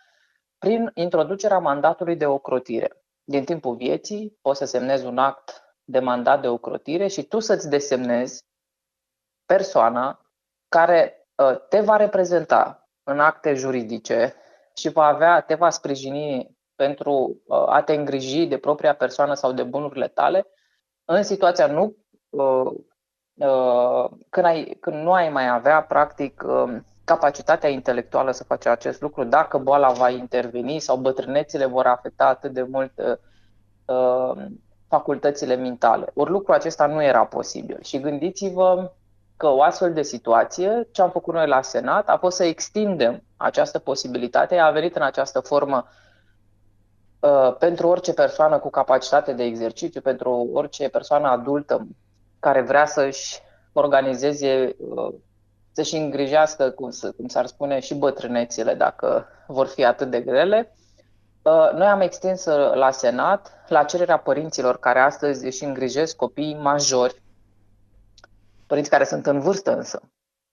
prin 0.58 0.90
introducerea 0.94 1.58
mandatului 1.58 2.16
de 2.16 2.26
ocrotire. 2.26 3.02
Din 3.24 3.44
timpul 3.44 3.76
vieții 3.76 4.38
poți 4.42 4.58
să 4.58 4.64
semnezi 4.64 5.06
un 5.06 5.18
act 5.18 5.62
de 5.84 5.98
mandat 5.98 6.40
de 6.40 6.48
ocrotire 6.48 7.06
și 7.06 7.22
tu 7.22 7.38
să-ți 7.38 7.68
desemnezi 7.68 8.44
persoana 9.46 10.26
care 10.68 11.28
ă, 11.38 11.54
te 11.54 11.80
va 11.80 11.96
reprezenta 11.96 12.88
în 13.02 13.20
acte 13.20 13.54
juridice 13.54 14.34
și 14.76 14.88
va 14.88 15.04
avea, 15.04 15.40
te 15.40 15.54
va 15.54 15.70
sprijini 15.70 16.53
pentru 16.76 17.40
uh, 17.46 17.68
a 17.68 17.82
te 17.82 17.94
îngriji 17.94 18.46
de 18.46 18.56
propria 18.56 18.94
persoană 18.94 19.34
sau 19.34 19.52
de 19.52 19.62
bunurile 19.62 20.08
tale, 20.08 20.46
în 21.04 21.22
situația 21.22 21.66
nu 21.66 21.96
uh, 22.28 22.72
uh, 23.34 24.10
când, 24.30 24.46
ai, 24.46 24.76
când 24.80 24.96
nu 24.96 25.12
ai 25.12 25.28
mai 25.28 25.48
avea 25.48 25.82
practic 25.82 26.42
um, 26.46 26.84
capacitatea 27.04 27.68
intelectuală 27.68 28.30
să 28.30 28.44
faci 28.44 28.66
acest 28.66 29.00
lucru, 29.00 29.24
dacă 29.24 29.58
boala 29.58 29.92
va 29.92 30.10
interveni 30.10 30.78
sau 30.78 30.96
bătrânețile 30.96 31.64
vor 31.64 31.86
afecta 31.86 32.26
atât 32.26 32.52
de 32.52 32.62
mult 32.62 32.92
facultățile 34.88 35.54
mentale. 35.54 36.10
Ori 36.14 36.30
lucrul 36.30 36.54
acesta 36.54 36.86
nu 36.86 37.02
era 37.02 37.24
posibil. 37.24 37.78
Și 37.82 38.00
gândiți-vă 38.00 38.92
că 39.36 39.46
o 39.46 39.62
astfel 39.62 39.92
de 39.92 40.02
situație, 40.02 40.88
ce 40.92 41.02
am 41.02 41.10
făcut 41.10 41.34
noi 41.34 41.46
la 41.46 41.62
Senat, 41.62 42.08
a 42.08 42.16
fost 42.16 42.36
să 42.36 42.44
extindem 42.44 43.22
această 43.36 43.78
posibilitate, 43.78 44.58
a 44.58 44.70
venit 44.70 44.96
în 44.96 45.02
această 45.02 45.40
formă 45.40 45.84
uh, 45.86 46.03
pentru 47.58 47.88
orice 47.88 48.12
persoană 48.12 48.58
cu 48.58 48.70
capacitate 48.70 49.32
de 49.32 49.42
exercițiu, 49.42 50.00
pentru 50.00 50.50
orice 50.52 50.88
persoană 50.88 51.28
adultă 51.28 51.86
care 52.40 52.60
vrea 52.60 52.86
să-și 52.86 53.40
organizeze, 53.72 54.76
uh, 54.78 55.14
să-și 55.72 55.96
îngrijească, 55.96 56.70
cum, 56.70 56.90
să, 56.90 57.12
cum 57.12 57.28
s-ar 57.28 57.46
spune, 57.46 57.80
și 57.80 57.94
bătrânețile, 57.94 58.74
dacă 58.74 59.26
vor 59.46 59.66
fi 59.66 59.84
atât 59.84 60.10
de 60.10 60.20
grele. 60.20 60.74
Uh, 61.42 61.70
noi 61.72 61.86
am 61.86 62.00
extins 62.00 62.44
la 62.74 62.90
Senat, 62.90 63.64
la 63.68 63.84
cererea 63.84 64.16
părinților 64.16 64.78
care 64.78 64.98
astăzi 64.98 65.44
își 65.44 65.64
îngrijesc 65.64 66.16
copiii 66.16 66.54
majori, 66.54 67.22
părinți 68.66 68.90
care 68.90 69.04
sunt 69.04 69.26
în 69.26 69.40
vârstă 69.40 69.76
însă, 69.76 70.02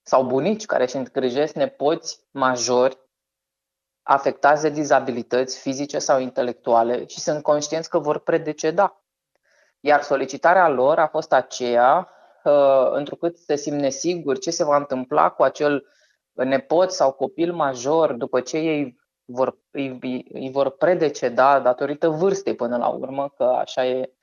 sau 0.03 0.23
bunici 0.23 0.65
care 0.65 0.83
își 0.83 0.95
îngrijesc 0.95 1.53
nepoți 1.53 2.19
majori 2.31 2.97
afectați 4.11 4.61
de 4.61 4.69
dizabilități 4.69 5.59
fizice 5.59 5.99
sau 5.99 6.19
intelectuale 6.19 7.05
și 7.05 7.19
sunt 7.19 7.43
conștienți 7.43 7.89
că 7.89 7.99
vor 7.99 8.19
predeceda. 8.19 9.01
Iar 9.79 10.01
solicitarea 10.01 10.67
lor 10.67 10.99
a 10.99 11.07
fost 11.07 11.33
aceea, 11.33 12.09
uh, 12.43 12.91
întrucât 12.91 13.37
se 13.37 13.55
simt 13.55 13.79
nesiguri 13.79 14.39
ce 14.39 14.51
se 14.51 14.63
va 14.63 14.75
întâmpla 14.75 15.29
cu 15.29 15.43
acel 15.43 15.85
nepot 16.33 16.91
sau 16.91 17.11
copil 17.11 17.53
major 17.53 18.13
după 18.13 18.41
ce 18.41 18.57
ei 18.57 18.99
vor, 19.25 19.57
îi, 19.71 19.97
îi 20.33 20.49
vor 20.51 20.69
predeceda 20.69 21.59
datorită 21.59 22.09
vârstei 22.09 22.55
până 22.55 22.77
la 22.77 22.87
urmă, 22.87 23.33
că 23.35 23.43
așa 23.43 23.85
e, 23.85 24.13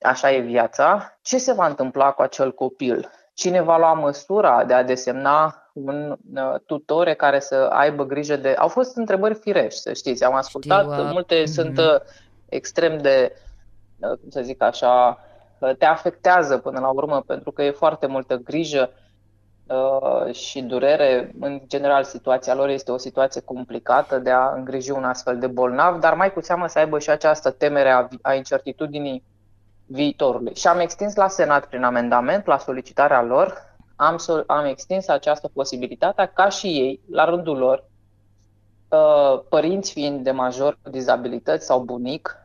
așa 0.00 0.32
e 0.32 0.40
viața. 0.40 1.18
Ce 1.22 1.38
se 1.38 1.52
va 1.52 1.66
întâmpla 1.66 2.12
cu 2.12 2.22
acel 2.22 2.52
copil? 2.52 3.10
Cine 3.34 3.60
va 3.60 3.78
lua 3.78 3.92
măsura 3.92 4.64
de 4.64 4.74
a 4.74 4.82
desemna 4.82 5.59
un 5.72 6.16
uh, 6.34 6.60
tutore 6.66 7.14
care 7.14 7.40
să 7.40 7.54
aibă 7.54 8.04
grijă 8.04 8.36
de... 8.36 8.54
Au 8.58 8.68
fost 8.68 8.96
întrebări 8.96 9.34
firești, 9.34 9.80
să 9.80 9.92
știți. 9.92 10.24
Am 10.24 10.34
ascultat, 10.34 10.90
Știu, 10.90 11.04
uh, 11.04 11.10
multe 11.12 11.42
mm-hmm. 11.42 11.52
sunt 11.52 11.78
uh, 11.78 12.00
extrem 12.48 12.98
de, 12.98 13.36
uh, 13.98 14.08
cum 14.08 14.30
să 14.30 14.42
zic 14.42 14.62
așa, 14.62 15.18
uh, 15.58 15.76
te 15.76 15.84
afectează 15.84 16.58
până 16.58 16.80
la 16.80 16.88
urmă, 16.88 17.22
pentru 17.26 17.50
că 17.50 17.62
e 17.62 17.70
foarte 17.70 18.06
multă 18.06 18.36
grijă 18.36 18.90
uh, 19.66 20.34
și 20.34 20.62
durere. 20.62 21.34
În 21.40 21.60
general, 21.66 22.04
situația 22.04 22.54
lor 22.54 22.68
este 22.68 22.92
o 22.92 22.96
situație 22.96 23.40
complicată 23.40 24.18
de 24.18 24.30
a 24.30 24.52
îngriji 24.54 24.90
un 24.90 25.04
astfel 25.04 25.38
de 25.38 25.46
bolnav, 25.46 26.00
dar 26.00 26.14
mai 26.14 26.32
cu 26.32 26.40
seamă 26.40 26.66
să 26.66 26.78
aibă 26.78 26.98
și 26.98 27.10
această 27.10 27.50
temere 27.50 27.90
a, 27.90 28.08
a 28.22 28.34
incertitudinii 28.34 29.22
viitorului. 29.86 30.54
Și 30.54 30.66
am 30.66 30.78
extins 30.78 31.14
la 31.14 31.28
Senat 31.28 31.66
prin 31.66 31.82
amendament, 31.82 32.46
la 32.46 32.58
solicitarea 32.58 33.22
lor, 33.22 33.69
am, 34.00 34.16
am 34.46 34.64
extins 34.64 35.08
această 35.08 35.48
posibilitate 35.48 36.30
ca 36.34 36.48
și 36.48 36.66
ei, 36.66 37.00
la 37.10 37.24
rândul 37.24 37.58
lor, 37.58 37.84
uh, 38.88 39.42
părinți 39.48 39.92
fiind 39.92 40.24
de 40.24 40.30
major 40.30 40.78
cu 40.82 40.90
dizabilități 40.90 41.66
sau 41.66 41.80
bunic, 41.80 42.36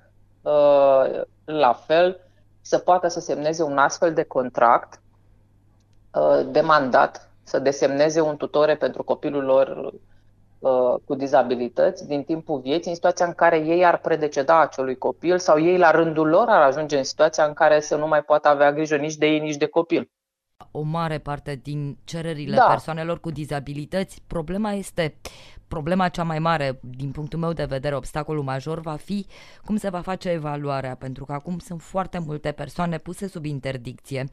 uh, 0.42 1.22
la 1.46 1.74
fel, 1.74 2.20
să 2.62 2.78
poată 2.78 3.08
să 3.08 3.20
semneze 3.20 3.64
un 3.64 3.78
astfel 3.78 4.14
de 4.14 4.24
contract 4.24 5.02
uh, 6.14 6.48
de 6.52 6.62
mandat, 6.62 7.30
să 7.44 7.60
desemneze 7.60 8.22
un 8.22 8.38
tutore 8.38 8.76
pentru 8.76 9.04
copilul 9.04 9.44
lor 9.44 9.94
Uh, 10.66 10.96
cu 11.06 11.16
dizabilități 11.16 12.08
din 12.08 12.24
timpul 12.24 12.60
vieții, 12.60 12.90
în 12.90 12.96
situația 12.96 13.26
în 13.26 13.34
care 13.34 13.58
ei 13.58 13.86
ar 13.86 13.98
predeceda 13.98 14.62
acelui 14.62 14.98
copil 14.98 15.40
sau 15.40 15.60
ei 15.60 15.78
la 15.78 15.92
rândul 15.92 16.28
lor 16.28 16.48
ar 16.48 16.62
ajunge 16.62 16.98
în 16.98 17.04
situația 17.04 17.46
în 17.46 17.54
care 17.54 17.80
să 17.80 17.96
nu 17.96 18.08
mai 18.08 18.24
poată 18.24 18.48
avea 18.48 18.72
grijă 18.72 18.96
nici 18.96 19.16
de 19.16 19.26
ei, 19.26 19.40
nici 19.40 19.56
de 19.56 19.66
copil. 19.66 20.10
O 20.72 20.82
mare 20.82 21.18
parte 21.18 21.56
din 21.56 21.98
cererile 22.04 22.56
da. 22.56 22.64
persoanelor 22.64 23.20
cu 23.20 23.32
dizabilități, 23.32 24.22
problema 24.28 24.72
este 24.72 25.16
problema 25.68 26.10
cea 26.10 26.24
mai 26.24 26.40
mare, 26.40 26.80
din 26.82 27.12
punctul 27.12 27.40
meu 27.40 27.54
de 27.54 27.66
vedere, 27.66 27.96
obstacolul 27.96 28.44
major 28.44 28.80
va 28.80 28.96
fi 28.96 29.26
cum 29.64 29.76
se 29.78 29.90
va 29.90 30.02
face 30.02 30.30
evaluarea, 30.30 30.96
pentru 30.96 31.26
că 31.26 31.34
acum 31.34 31.60
sunt 31.60 31.82
foarte 31.82 32.20
multe 32.20 32.52
persoane 32.52 32.98
puse 32.98 33.28
sub 33.28 33.46
interdicție. 33.46 34.30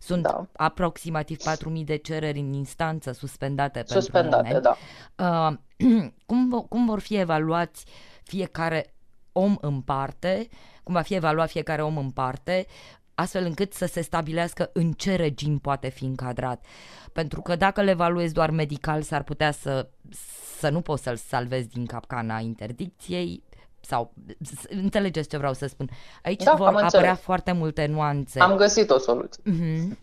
Sunt 0.00 0.22
da. 0.22 0.46
aproximativ 0.56 1.38
4.000 1.78 1.84
de 1.84 1.96
cereri 1.96 2.38
în 2.38 2.52
instanță 2.52 3.12
suspendate, 3.12 3.82
suspendate 3.86 4.42
pentru 4.42 4.62
moment. 4.62 4.76
da. 5.16 5.48
Uh, 5.48 6.10
cum, 6.26 6.66
cum 6.68 6.86
vor 6.86 7.00
fi 7.00 7.16
evaluați 7.16 7.84
fiecare 8.22 8.94
om 9.32 9.56
în 9.60 9.80
parte, 9.80 10.48
cum 10.82 10.94
va 10.94 11.02
fi 11.02 11.14
evaluat 11.14 11.50
fiecare 11.50 11.82
om 11.82 11.96
în 11.96 12.10
parte, 12.10 12.66
astfel 13.20 13.44
încât 13.44 13.72
să 13.72 13.86
se 13.86 14.00
stabilească 14.00 14.70
în 14.72 14.92
ce 14.92 15.16
regim 15.16 15.58
poate 15.58 15.88
fi 15.88 16.04
încadrat. 16.04 16.64
Pentru 17.12 17.40
că 17.40 17.56
dacă 17.56 17.82
le 17.82 17.90
evaluezi 17.90 18.34
doar 18.34 18.50
medical, 18.50 19.02
s-ar 19.02 19.22
putea 19.22 19.50
să, 19.50 19.88
să 20.58 20.68
nu 20.68 20.80
poți 20.80 21.02
să-l 21.02 21.16
salvezi 21.16 21.68
din 21.68 21.86
capcana 21.86 22.38
interdicției, 22.38 23.42
sau 23.80 24.12
înțelegeți 24.68 25.28
ce 25.28 25.36
vreau 25.36 25.52
să 25.52 25.66
spun. 25.66 25.88
Aici 26.22 26.42
da, 26.42 26.54
vor 26.54 26.68
apărea 26.68 27.14
foarte 27.14 27.52
multe 27.52 27.86
nuanțe. 27.86 28.40
Am 28.40 28.56
găsit 28.56 28.90
o 28.90 28.98
soluție. 28.98 29.42
Uh-huh. 29.46 29.98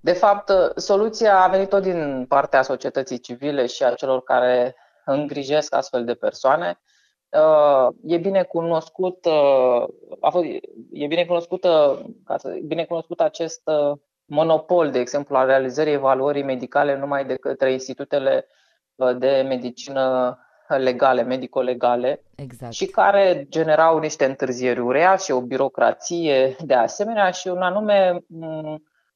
De 0.00 0.12
fapt, 0.12 0.52
soluția 0.76 1.40
a 1.40 1.48
venit 1.48 1.68
tot 1.68 1.82
din 1.82 2.24
partea 2.28 2.62
societății 2.62 3.18
civile 3.18 3.66
și 3.66 3.82
a 3.82 3.94
celor 3.94 4.22
care 4.22 4.74
îngrijesc 5.04 5.74
astfel 5.74 6.04
de 6.04 6.14
persoane. 6.14 6.78
Uh, 7.30 7.88
e 8.06 8.16
bine 8.16 8.42
cunoscut, 8.42 9.24
uh, 9.24 9.84
a 10.20 10.30
fost, 10.30 10.44
e 10.92 11.06
bine 11.06 11.24
cunoscut, 11.24 11.60
ca 12.24 12.36
să, 12.36 12.58
bine 12.64 12.84
cunoscut 12.84 13.20
acest 13.20 13.62
uh, 13.64 13.98
monopol, 14.24 14.90
de 14.90 14.98
exemplu, 14.98 15.36
al 15.36 15.46
realizării 15.46 15.92
evaluării 15.92 16.42
medicale 16.42 16.98
numai 16.98 17.24
de 17.24 17.34
către 17.34 17.72
institutele 17.72 18.46
de 19.18 19.44
medicină 19.48 20.38
legale, 20.68 21.22
medico-legale, 21.22 22.22
exact. 22.34 22.72
și 22.72 22.86
care 22.86 23.46
generau 23.48 23.98
niște 23.98 24.24
întârzieri 24.24 24.80
urea 24.80 25.16
și 25.16 25.30
o 25.30 25.40
birocrație 25.40 26.56
de 26.64 26.74
asemenea 26.74 27.30
și 27.30 27.48
un 27.48 27.62
anume, 27.62 28.24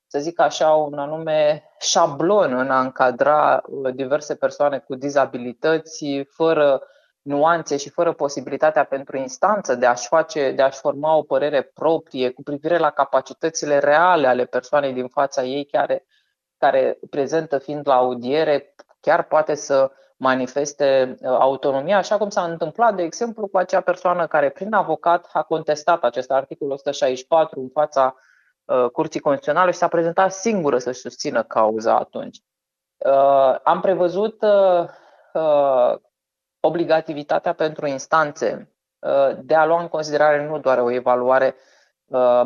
să 0.06 0.18
zic 0.18 0.40
așa, 0.40 0.68
un 0.68 0.98
anume 0.98 1.62
șablon 1.80 2.54
în 2.54 2.70
a 2.70 2.80
încadra 2.80 3.62
diverse 3.94 4.34
persoane 4.34 4.78
cu 4.78 4.94
dizabilități 4.94 6.04
fără 6.28 6.82
nuanțe 7.24 7.76
și 7.76 7.90
fără 7.90 8.12
posibilitatea 8.12 8.84
pentru 8.84 9.16
instanță 9.16 9.74
de 9.74 9.86
a-și, 9.86 10.06
face, 10.06 10.52
de 10.52 10.62
a-și 10.62 10.78
forma 10.78 11.16
o 11.16 11.22
părere 11.22 11.62
proprie 11.62 12.30
cu 12.30 12.42
privire 12.42 12.78
la 12.78 12.90
capacitățile 12.90 13.78
reale 13.78 14.26
ale 14.26 14.44
persoanei 14.44 14.92
din 14.92 15.08
fața 15.08 15.42
ei 15.42 15.64
care, 15.64 16.06
care 16.58 16.98
prezentă 17.10 17.58
fiind 17.58 17.88
la 17.88 17.94
audiere, 17.94 18.74
chiar 19.00 19.22
poate 19.22 19.54
să 19.54 19.90
manifeste 20.16 21.16
uh, 21.20 21.28
autonomia, 21.28 21.96
așa 21.96 22.16
cum 22.16 22.28
s-a 22.28 22.44
întâmplat, 22.44 22.94
de 22.94 23.02
exemplu, 23.02 23.46
cu 23.46 23.56
acea 23.58 23.80
persoană 23.80 24.26
care, 24.26 24.50
prin 24.50 24.72
avocat, 24.72 25.30
a 25.32 25.42
contestat 25.42 26.02
acest 26.02 26.30
articol 26.30 26.70
164 26.70 27.60
în 27.60 27.68
fața 27.68 28.16
uh, 28.64 28.90
Curții 28.90 29.20
Constituționale 29.20 29.70
și 29.70 29.78
s-a 29.78 29.88
prezentat 29.88 30.32
singură 30.32 30.78
să-și 30.78 31.00
susțină 31.00 31.42
cauza 31.42 31.96
atunci. 31.96 32.38
Uh, 32.96 33.58
am 33.62 33.80
prevăzut 33.80 34.42
obligativitatea 36.66 37.52
pentru 37.52 37.86
instanțe 37.86 38.68
de 39.42 39.54
a 39.54 39.66
lua 39.66 39.80
în 39.80 39.88
considerare 39.88 40.46
nu 40.46 40.58
doar 40.58 40.78
o 40.78 40.90
evaluare 40.90 41.54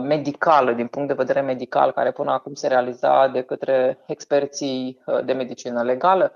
medicală, 0.02 0.72
din 0.72 0.86
punct 0.86 1.08
de 1.08 1.14
vedere 1.14 1.40
medical, 1.40 1.92
care 1.92 2.12
până 2.12 2.30
acum 2.30 2.54
se 2.54 2.68
realiza 2.68 3.28
de 3.28 3.42
către 3.42 3.98
experții 4.06 5.02
de 5.24 5.32
medicină 5.32 5.82
legală, 5.82 6.32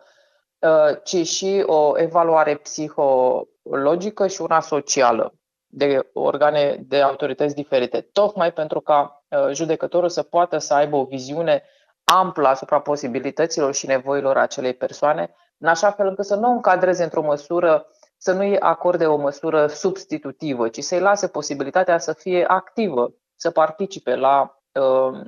Uh, 0.63 0.97
ci 1.03 1.27
și 1.27 1.63
o 1.67 1.99
evaluare 1.99 2.55
psihologică 2.57 4.27
și 4.27 4.43
una 4.43 4.61
socială 4.61 5.35
de 5.67 6.11
organe 6.13 6.77
de 6.87 7.01
autorități 7.01 7.55
diferite, 7.55 8.01
tocmai 8.01 8.53
pentru 8.53 8.81
ca 8.81 9.25
uh, 9.29 9.49
judecătorul 9.53 10.09
să 10.09 10.23
poată 10.23 10.59
să 10.59 10.75
aibă 10.75 10.97
o 10.97 11.05
viziune 11.05 11.63
amplă 12.05 12.49
asupra 12.49 12.81
posibilităților 12.81 13.75
și 13.75 13.87
nevoilor 13.87 14.37
acelei 14.37 14.75
persoane, 14.75 15.35
în 15.63 15.69
așa 15.69 15.91
fel 15.91 16.07
încât 16.07 16.25
să 16.25 16.35
nu 16.35 16.49
o 16.49 16.51
încadreze 16.51 17.03
într-o 17.03 17.23
măsură, 17.23 17.87
să 18.17 18.33
nu-i 18.33 18.59
acorde 18.59 19.07
o 19.07 19.17
măsură 19.17 19.67
substitutivă, 19.67 20.69
ci 20.69 20.83
să-i 20.83 21.01
lase 21.01 21.29
posibilitatea 21.29 21.99
să 21.99 22.13
fie 22.13 22.45
activă, 22.45 23.15
să 23.35 23.51
participe 23.51 24.15
la, 24.15 24.59
uh, 24.73 25.21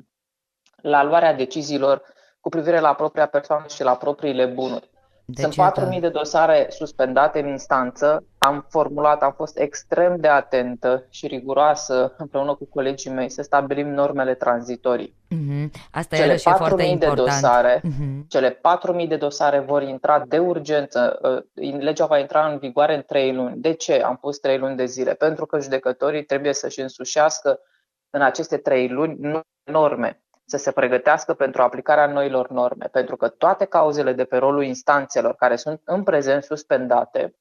la 0.77 1.03
luarea 1.03 1.35
deciziilor 1.35 2.03
cu 2.41 2.49
privire 2.49 2.81
la 2.81 2.95
propria 2.95 3.27
persoană 3.27 3.67
și 3.69 3.83
la 3.83 3.97
propriile 3.97 4.47
bunuri. 4.47 4.91
Deci, 5.27 5.55
Sunt 5.55 5.95
4.000 5.95 6.01
de 6.01 6.09
dosare 6.09 6.67
suspendate 6.71 7.41
în 7.41 7.47
instanță. 7.47 8.25
Am 8.39 8.67
formulat, 8.69 9.23
am 9.23 9.33
fost 9.33 9.59
extrem 9.59 10.17
de 10.17 10.29
atentă 10.29 11.07
și 11.11 11.27
riguroasă 11.27 12.15
împreună 12.19 12.55
cu 12.55 12.65
colegii 12.65 13.11
mei 13.11 13.31
să 13.31 13.43
stabilim 13.43 13.89
normele 13.89 14.35
tranzitorii. 14.35 15.15
Mm-hmm. 15.35 15.71
Asta 15.91 16.17
cele 16.17 16.33
e 16.33 16.37
foarte 16.37 16.75
de 16.75 16.87
important. 16.87 17.27
dosare, 17.27 17.81
mm-hmm. 17.81 18.27
Cele 18.29 18.61
4.000 19.01 19.09
de 19.09 19.17
dosare 19.17 19.59
vor 19.59 19.83
intra 19.83 20.25
de 20.27 20.39
urgență. 20.39 21.19
Uh, 21.55 21.79
legea 21.79 22.07
va 22.07 22.19
intra 22.19 22.47
în 22.47 22.59
vigoare 22.59 22.95
în 22.95 23.03
3 23.07 23.35
luni. 23.35 23.61
De 23.61 23.73
ce 23.73 24.03
am 24.03 24.17
pus 24.17 24.39
3 24.39 24.59
luni 24.59 24.77
de 24.77 24.85
zile? 24.85 25.15
Pentru 25.15 25.47
că 25.47 25.61
judecătorii 25.61 26.25
trebuie 26.25 26.53
să-și 26.53 26.81
însușească 26.81 27.59
în 28.11 28.23
aceste 28.23 28.57
3 28.57 28.89
luni 28.89 29.45
norme 29.65 30.24
să 30.47 30.57
se 30.57 30.71
pregătească 30.71 31.35
pentru 31.35 31.63
aplicarea 31.63 32.07
noilor 32.07 32.51
norme, 32.51 32.89
pentru 32.93 33.17
că 33.17 33.29
toate 33.29 33.65
cauzele 33.65 34.13
de 34.13 34.25
pe 34.25 34.37
rolul 34.37 34.65
instanțelor 34.65 35.35
care 35.35 35.57
sunt 35.57 35.81
în 35.85 36.03
prezent 36.03 36.43
suspendate 36.43 37.35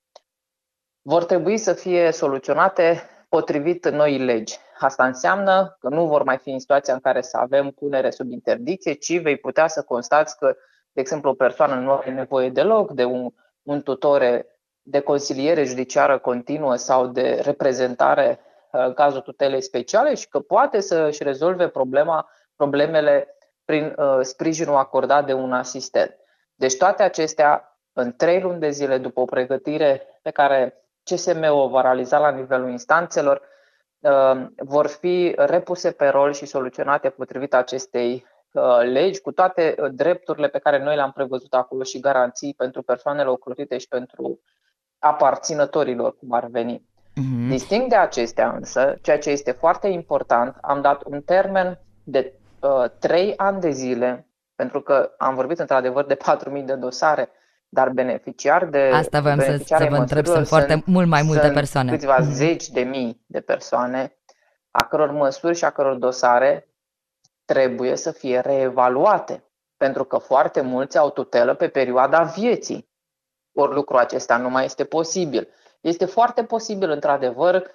vor 1.02 1.24
trebui 1.26 1.58
să 1.58 1.74
fie 1.74 2.12
soluționate 2.12 3.02
potrivit 3.30 3.90
noi 3.90 4.18
legi. 4.18 4.58
Asta 4.80 5.06
înseamnă 5.06 5.78
că 5.80 5.90
nu 5.90 6.08
vor 6.08 6.24
mai 6.24 6.38
fi 6.38 6.50
în 6.50 6.60
situația 6.60 6.94
în 6.94 7.00
care 7.00 7.22
să 7.22 7.38
avem 7.38 7.70
punere 7.70 8.10
sub 8.10 8.32
interdicție, 8.32 8.94
ci 8.94 9.22
vei 9.22 9.38
putea 9.38 9.68
să 9.68 9.82
constați 9.82 10.38
că, 10.38 10.56
de 10.92 11.02
exemplu, 11.02 11.30
o 11.30 11.34
persoană 11.34 11.76
nu 11.76 11.92
are 11.92 12.12
nevoie 12.12 12.50
deloc 12.50 12.92
de 12.92 13.04
un, 13.04 13.30
un 13.64 13.82
tutore 13.82 14.48
de 14.82 15.00
consiliere 15.00 15.64
judiciară 15.64 16.18
continuă 16.18 16.76
sau 16.76 17.08
de 17.08 17.40
reprezentare 17.44 18.40
în 18.72 18.94
cazul 18.94 19.22
tutelei 19.22 19.62
speciale 19.62 20.16
și 20.16 20.28
că 20.28 20.40
poate 20.40 20.80
să 20.80 21.06
își 21.08 21.24
rezolve 21.24 21.68
problema 21.68 22.30
problemele 22.56 23.36
prin 23.66 23.94
uh, 23.98 24.20
sprijinul 24.22 24.76
acordat 24.76 25.26
de 25.26 25.34
un 25.34 25.54
asistent. 25.54 26.18
Deci 26.56 26.78
toate 26.78 27.04
acestea, 27.04 27.78
în 27.94 28.16
trei 28.16 28.42
luni 28.42 28.60
de 28.60 28.70
zile 28.70 28.98
după 28.98 29.20
o 29.20 29.26
pregătire 29.26 30.02
pe 30.22 30.32
care 30.32 30.84
CSM 31.04 31.44
o 31.50 31.68
va 31.68 31.82
realiza 31.82 32.18
la 32.18 32.30
nivelul 32.30 32.70
instanțelor, 32.70 33.42
uh, 34.00 34.46
vor 34.58 34.88
fi 34.88 35.34
repuse 35.38 35.92
pe 35.92 36.08
rol 36.08 36.34
și 36.34 36.46
soluționate 36.46 37.10
potrivit 37.10 37.54
acestei 37.54 38.26
uh, 38.52 38.80
legi, 38.92 39.22
cu 39.22 39.32
toate 39.32 39.76
uh, 39.78 39.90
drepturile 39.92 40.48
pe 40.48 40.60
care 40.60 40.84
noi 40.84 40.96
le-am 40.96 41.12
prevăzut 41.12 41.54
acolo 41.54 41.84
și 41.84 42.00
garanții 42.00 42.54
pentru 42.54 42.82
persoanele 42.82 43.30
ocrotite 43.30 43.78
și 43.78 43.88
pentru 43.88 44.40
aparținătorilor, 45.00 46.18
cum 46.18 46.32
ar 46.32 46.46
veni. 46.46 46.78
Uh-huh. 46.80 47.50
Distinct 47.50 47.90
de 47.90 47.96
acestea 47.96 48.52
însă, 48.52 48.98
ceea 49.02 49.20
ce 49.20 49.30
este 49.30 49.52
foarte 49.52 49.88
important, 49.88 50.58
am 50.62 50.82
dat 50.82 51.04
un 51.06 51.22
termen 51.22 51.80
de 52.04 52.34
Uh, 52.38 52.43
trei 53.00 53.34
ani 53.38 53.60
de 53.60 53.70
zile, 53.70 54.28
pentru 54.56 54.82
că 54.82 55.12
am 55.18 55.36
vorbit 55.36 55.60
într-adevăr 55.60 56.06
de 56.06 56.18
4.000 56.58 56.66
de 56.66 56.76
dosare, 56.76 57.30
dar 57.70 57.90
beneficiari 57.90 58.72
de. 58.72 58.92
Asta 58.94 59.22
vreau 59.22 59.40
să, 59.40 59.58
să 59.66 59.88
vă 59.90 59.96
întreb, 59.96 60.26
sunt 60.26 60.48
foarte 60.48 60.84
mult 60.86 61.08
mai 61.08 61.22
multe 61.22 61.42
sunt 61.42 61.54
persoane. 61.54 61.92
Câțiva 61.92 62.18
mm-hmm. 62.18 62.32
zeci 62.32 62.68
de 62.68 62.82
mii 62.82 63.24
de 63.26 63.40
persoane, 63.40 64.18
a 64.72 64.86
căror 64.86 65.12
măsuri 65.12 65.56
și 65.56 65.66
a 65.66 65.70
căror 65.70 65.96
dosare 65.96 66.68
trebuie 67.46 67.96
să 67.96 68.12
fie 68.12 68.40
reevaluate, 68.40 69.44
pentru 69.78 70.04
că 70.04 70.18
foarte 70.18 70.62
mulți 70.62 70.98
au 70.98 71.10
tutelă 71.10 71.54
pe 71.54 71.68
perioada 71.68 72.24
vieții. 72.24 72.92
Ori 73.54 73.74
lucrul 73.74 74.00
acesta 74.00 74.38
nu 74.38 74.50
mai 74.50 74.66
este 74.66 74.84
posibil. 74.84 75.48
Este 75.82 76.06
foarte 76.06 76.44
posibil, 76.44 76.90
într-adevăr, 76.90 77.72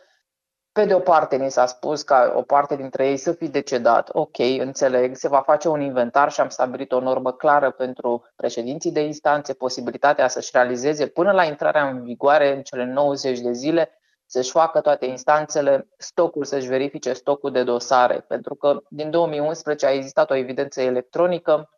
pe 0.72 0.84
de 0.84 0.94
o 0.94 0.98
parte, 0.98 1.36
ni 1.36 1.50
s-a 1.50 1.66
spus 1.66 2.02
ca 2.02 2.32
o 2.36 2.42
parte 2.42 2.76
dintre 2.76 3.08
ei 3.08 3.16
să 3.16 3.32
fi 3.32 3.48
decedat. 3.48 4.08
Ok, 4.12 4.38
înțeleg, 4.38 5.16
se 5.16 5.28
va 5.28 5.40
face 5.40 5.68
un 5.68 5.80
inventar 5.80 6.32
și 6.32 6.40
am 6.40 6.48
stabilit 6.48 6.92
o 6.92 7.00
normă 7.00 7.32
clară 7.32 7.70
pentru 7.70 8.24
președinții 8.36 8.92
de 8.92 9.00
instanțe, 9.00 9.52
posibilitatea 9.52 10.28
să-și 10.28 10.50
realizeze 10.52 11.06
până 11.06 11.32
la 11.32 11.44
intrarea 11.44 11.88
în 11.88 12.02
vigoare 12.02 12.54
în 12.54 12.62
cele 12.62 12.84
90 12.84 13.38
de 13.38 13.52
zile, 13.52 13.90
să-și 14.26 14.50
facă 14.50 14.80
toate 14.80 15.06
instanțele 15.06 15.88
stocul, 15.96 16.44
să-și 16.44 16.68
verifice 16.68 17.12
stocul 17.12 17.52
de 17.52 17.62
dosare, 17.62 18.24
pentru 18.28 18.54
că 18.54 18.82
din 18.88 19.10
2011 19.10 19.86
a 19.86 19.92
existat 19.92 20.30
o 20.30 20.34
evidență 20.34 20.80
electronică, 20.80 21.70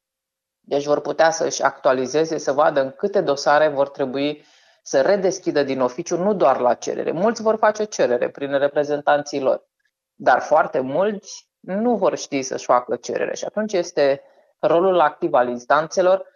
deci 0.60 0.84
vor 0.84 1.00
putea 1.00 1.30
să-și 1.30 1.62
actualizeze, 1.62 2.38
să 2.38 2.52
vadă 2.52 2.80
în 2.80 2.90
câte 2.90 3.20
dosare 3.20 3.68
vor 3.68 3.88
trebui 3.88 4.44
să 4.82 5.00
redeschidă 5.00 5.62
din 5.62 5.80
oficiu 5.80 6.22
nu 6.22 6.34
doar 6.34 6.58
la 6.58 6.74
cerere. 6.74 7.12
Mulți 7.12 7.42
vor 7.42 7.56
face 7.56 7.84
cerere 7.84 8.28
prin 8.28 8.58
reprezentanții 8.58 9.40
lor, 9.40 9.68
dar 10.14 10.40
foarte 10.40 10.80
mulți 10.80 11.48
nu 11.60 11.96
vor 11.96 12.16
ști 12.16 12.42
să-și 12.42 12.64
facă 12.64 12.96
cerere 12.96 13.34
și 13.34 13.44
atunci 13.44 13.72
este 13.72 14.22
rolul 14.58 15.00
activ 15.00 15.32
al 15.32 15.48
instanțelor 15.48 16.26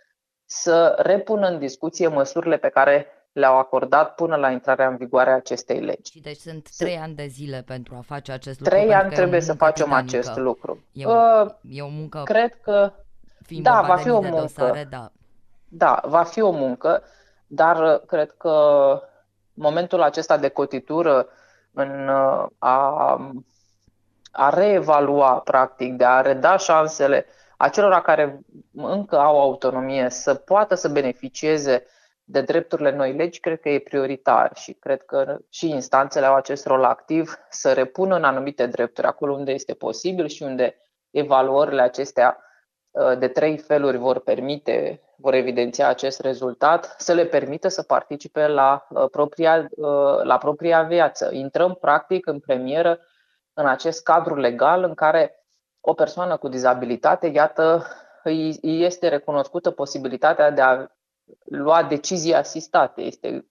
să 0.44 0.94
repună 0.98 1.46
în 1.46 1.58
discuție 1.58 2.08
măsurile 2.08 2.56
pe 2.56 2.68
care 2.68 3.06
le-au 3.32 3.58
acordat 3.58 4.14
până 4.14 4.36
la 4.36 4.50
intrarea 4.50 4.88
în 4.88 4.96
vigoare 4.96 5.30
a 5.30 5.34
acestei 5.34 5.80
legi. 5.80 6.20
Deci 6.20 6.36
sunt 6.36 6.68
trei 6.76 6.96
ani 6.96 7.14
de 7.14 7.26
zile 7.26 7.62
pentru 7.66 7.94
a 7.98 8.00
face 8.00 8.32
acest 8.32 8.60
lucru. 8.60 8.74
Trei 8.74 8.94
ani 8.94 9.12
trebuie 9.12 9.40
să 9.40 9.54
facem 9.54 9.86
titanică. 9.86 10.16
acest 10.16 10.36
lucru. 10.36 10.84
E 10.92 11.06
o, 11.06 11.10
uh, 11.10 11.50
e 11.70 11.82
o 11.82 11.88
muncă. 11.88 12.22
Cred 12.24 12.54
că 12.62 12.92
da, 13.62 13.80
va 13.80 13.96
fi 13.96 14.10
o 14.10 14.20
muncă. 14.20 14.40
Dosare, 14.40 14.86
da. 14.90 15.12
da, 15.68 16.00
va 16.04 16.22
fi 16.22 16.40
o 16.40 16.50
muncă 16.50 17.02
dar 17.54 17.94
uh, 17.94 18.00
cred 18.06 18.34
că 18.36 18.56
momentul 19.54 20.02
acesta 20.02 20.36
de 20.36 20.48
cotitură 20.48 21.28
în 21.72 22.08
uh, 22.08 22.46
a, 22.58 23.16
a 24.30 24.48
reevalua, 24.48 25.38
practic, 25.38 25.92
de 25.92 26.04
a 26.04 26.20
reda 26.20 26.56
șansele 26.56 27.26
acelora 27.56 28.00
care 28.00 28.40
încă 28.74 29.18
au 29.18 29.40
autonomie 29.40 30.10
să 30.10 30.34
poată 30.34 30.74
să 30.74 30.88
beneficieze 30.88 31.86
de 32.24 32.40
drepturile 32.40 32.96
noi 32.96 33.12
legi, 33.12 33.40
cred 33.40 33.60
că 33.60 33.68
e 33.68 33.78
prioritar 33.78 34.50
și 34.54 34.72
cred 34.72 35.02
că 35.02 35.38
și 35.50 35.68
instanțele 35.68 36.26
au 36.26 36.34
acest 36.34 36.66
rol 36.66 36.84
activ 36.84 37.34
să 37.48 37.72
repună 37.72 38.16
în 38.16 38.24
anumite 38.24 38.66
drepturi 38.66 39.06
acolo 39.06 39.32
unde 39.32 39.52
este 39.52 39.74
posibil 39.74 40.26
și 40.26 40.42
unde 40.42 40.76
evaluările 41.10 41.82
acestea 41.82 42.36
uh, 42.38 42.43
de 43.18 43.28
trei 43.28 43.58
feluri 43.58 43.96
vor 43.96 44.20
permite 44.20 45.04
vor 45.16 45.34
evidenția 45.34 45.88
acest 45.88 46.20
rezultat, 46.20 46.94
să 46.98 47.12
le 47.12 47.24
permită 47.24 47.68
să 47.68 47.82
participe 47.82 48.46
la 48.46 48.86
uh, 48.90 49.10
propria, 49.10 49.68
uh, 49.70 50.22
la 50.22 50.38
propria 50.38 50.82
viață. 50.82 51.28
Intrăm 51.32 51.74
practic 51.74 52.26
în 52.26 52.40
premieră 52.40 52.98
în 53.52 53.66
acest 53.66 54.02
cadru 54.02 54.36
legal 54.36 54.82
în 54.82 54.94
care 54.94 55.44
o 55.80 55.92
persoană 55.92 56.36
cu 56.36 56.48
dizabilitate, 56.48 57.26
iată, 57.26 57.86
îi 58.22 58.58
este 58.62 59.08
recunoscută 59.08 59.70
posibilitatea 59.70 60.50
de 60.50 60.60
a 60.60 60.86
lua 61.44 61.82
decizii 61.82 62.34
asistate. 62.34 63.02
Este 63.02 63.46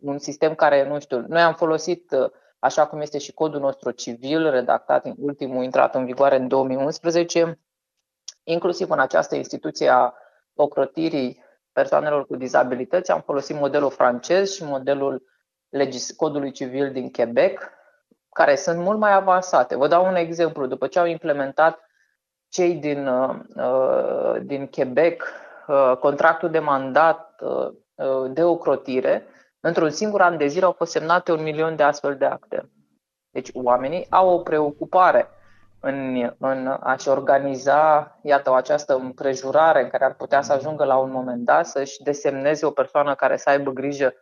un 0.00 0.18
sistem 0.18 0.54
care, 0.54 0.88
nu 0.88 1.00
știu, 1.00 1.24
noi 1.28 1.40
am 1.40 1.54
folosit, 1.54 2.10
uh, 2.10 2.30
așa 2.58 2.86
cum 2.86 3.00
este 3.00 3.18
și 3.18 3.32
codul 3.32 3.60
nostru 3.60 3.90
civil, 3.90 4.50
redactat 4.50 5.04
în 5.04 5.14
ultimul 5.18 5.64
intrat 5.64 5.94
în 5.94 6.04
vigoare 6.04 6.36
în 6.36 6.48
2011, 6.48 7.58
inclusiv 8.50 8.90
în 8.90 9.00
această 9.00 9.34
instituție 9.34 9.88
a 9.88 10.14
ocrotirii 10.54 11.44
persoanelor 11.72 12.26
cu 12.26 12.36
dizabilități 12.36 13.10
am 13.10 13.20
folosit 13.20 13.56
modelul 13.56 13.90
francez 13.90 14.52
și 14.52 14.64
modelul 14.64 15.22
legis- 15.68 16.16
codului 16.16 16.50
civil 16.50 16.92
din 16.92 17.10
Quebec, 17.12 17.70
care 18.34 18.54
sunt 18.54 18.78
mult 18.78 18.98
mai 18.98 19.12
avansate. 19.12 19.76
Vă 19.76 19.86
dau 19.86 20.06
un 20.06 20.14
exemplu. 20.14 20.66
După 20.66 20.86
ce 20.86 20.98
au 20.98 21.06
implementat 21.06 21.80
cei 22.48 22.74
din, 22.74 23.06
uh, 23.06 23.36
uh 23.56 24.40
din 24.42 24.66
Quebec 24.66 25.32
uh, 25.66 25.96
contractul 26.00 26.50
de 26.50 26.58
mandat 26.58 27.40
uh, 27.40 27.68
uh, 27.94 28.30
de 28.32 28.44
ocrotire, 28.44 29.26
într-un 29.60 29.90
singur 29.90 30.20
an 30.20 30.36
de 30.36 30.46
zile 30.46 30.64
au 30.64 30.72
fost 30.72 30.90
semnate 30.90 31.32
un 31.32 31.42
milion 31.42 31.76
de 31.76 31.82
astfel 31.82 32.16
de 32.16 32.24
acte. 32.24 32.70
Deci 33.30 33.50
oamenii 33.52 34.06
au 34.10 34.28
o 34.28 34.38
preocupare 34.38 35.28
în, 35.80 36.30
în 36.38 36.76
a-și 36.80 37.08
organiza, 37.08 38.18
iată, 38.22 38.54
această 38.54 38.94
împrejurare 38.94 39.82
în 39.82 39.88
care 39.88 40.04
ar 40.04 40.14
putea 40.14 40.42
să 40.42 40.52
ajungă 40.52 40.84
la 40.84 40.96
un 40.96 41.10
moment 41.10 41.44
dat 41.44 41.66
să-și 41.66 42.02
desemneze 42.02 42.66
o 42.66 42.70
persoană 42.70 43.14
care 43.14 43.36
să 43.36 43.50
aibă 43.50 43.70
grijă 43.70 44.14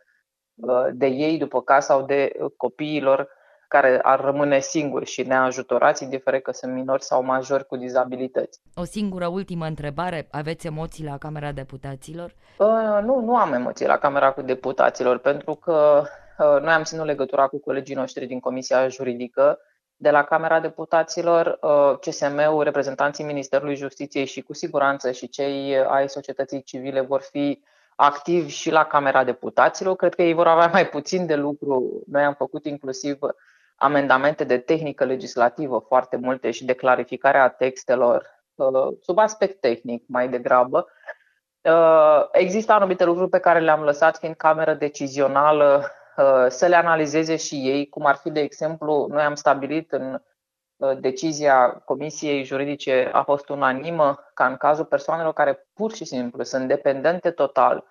uh, 0.55 0.87
de 0.93 1.05
ei 1.05 1.37
după 1.37 1.61
caz 1.61 1.85
sau 1.85 2.05
de 2.05 2.31
copiilor 2.57 3.37
care 3.67 3.99
ar 4.01 4.19
rămâne 4.19 4.59
singuri 4.59 5.05
și 5.05 5.21
neajutorați, 5.21 6.03
indiferent 6.03 6.43
că 6.43 6.51
sunt 6.51 6.73
minori 6.73 7.03
sau 7.03 7.23
majori 7.23 7.65
cu 7.65 7.75
dizabilități. 7.75 8.59
O 8.75 8.83
singură 8.83 9.27
ultimă 9.27 9.65
întrebare. 9.65 10.27
Aveți 10.31 10.67
emoții 10.67 11.03
la 11.03 11.17
Camera 11.17 11.51
Deputaților? 11.51 12.33
Uh, 12.57 12.99
nu, 13.03 13.19
nu 13.19 13.35
am 13.35 13.53
emoții 13.53 13.85
la 13.85 13.97
Camera 13.97 14.31
cu 14.31 14.41
Deputaților, 14.41 15.17
pentru 15.17 15.53
că 15.53 16.03
uh, 16.37 16.61
noi 16.61 16.73
am 16.73 16.83
ținut 16.83 17.05
legătura 17.05 17.47
cu 17.47 17.59
colegii 17.59 17.95
noștri 17.95 18.25
din 18.25 18.39
Comisia 18.39 18.87
Juridică 18.87 19.59
de 20.01 20.09
la 20.09 20.23
Camera 20.23 20.59
Deputaților, 20.59 21.57
uh, 21.61 21.97
CSM-ul, 21.99 22.63
reprezentanții 22.63 23.23
Ministerului 23.23 23.75
Justiției 23.75 24.25
și 24.25 24.41
cu 24.41 24.53
siguranță 24.53 25.11
și 25.11 25.29
cei 25.29 25.77
ai 25.77 26.09
societății 26.09 26.63
civile 26.63 27.01
vor 27.01 27.21
fi 27.21 27.63
activi 27.95 28.49
și 28.49 28.71
la 28.71 28.83
Camera 28.83 29.23
Deputaților. 29.23 29.95
Cred 29.95 30.15
că 30.15 30.21
ei 30.21 30.33
vor 30.33 30.47
avea 30.47 30.67
mai 30.67 30.87
puțin 30.87 31.25
de 31.25 31.35
lucru. 31.35 32.03
Noi 32.07 32.23
am 32.23 32.33
făcut 32.33 32.65
inclusiv 32.65 33.19
amendamente 33.75 34.43
de 34.43 34.57
tehnică 34.57 35.05
legislativă 35.05 35.83
foarte 35.87 36.17
multe 36.17 36.51
și 36.51 36.65
de 36.65 36.73
clarificarea 36.73 37.49
textelor 37.49 38.25
uh, 38.55 38.87
sub 39.01 39.17
aspect 39.17 39.61
tehnic 39.61 40.03
mai 40.07 40.29
degrabă. 40.29 40.87
Există 42.31 42.71
anumite 42.71 43.03
lucruri 43.03 43.29
pe 43.29 43.39
care 43.39 43.59
le-am 43.59 43.81
lăsat 43.81 44.17
fiind 44.17 44.35
cameră 44.35 44.73
decizională 44.73 45.91
să 46.47 46.65
le 46.67 46.75
analizeze 46.75 47.35
și 47.35 47.55
ei, 47.55 47.89
cum 47.89 48.05
ar 48.05 48.15
fi, 48.15 48.29
de 48.29 48.39
exemplu, 48.39 49.07
noi 49.09 49.23
am 49.23 49.35
stabilit 49.35 49.91
în 49.91 50.21
decizia 50.99 51.69
Comisiei 51.69 52.43
Juridice 52.43 53.09
a 53.13 53.23
fost 53.23 53.49
unanimă 53.49 54.29
ca 54.33 54.45
în 54.45 54.57
cazul 54.57 54.85
persoanelor 54.85 55.33
care 55.33 55.67
pur 55.73 55.93
și 55.93 56.05
simplu 56.05 56.43
sunt 56.43 56.67
dependente 56.67 57.31
total 57.31 57.85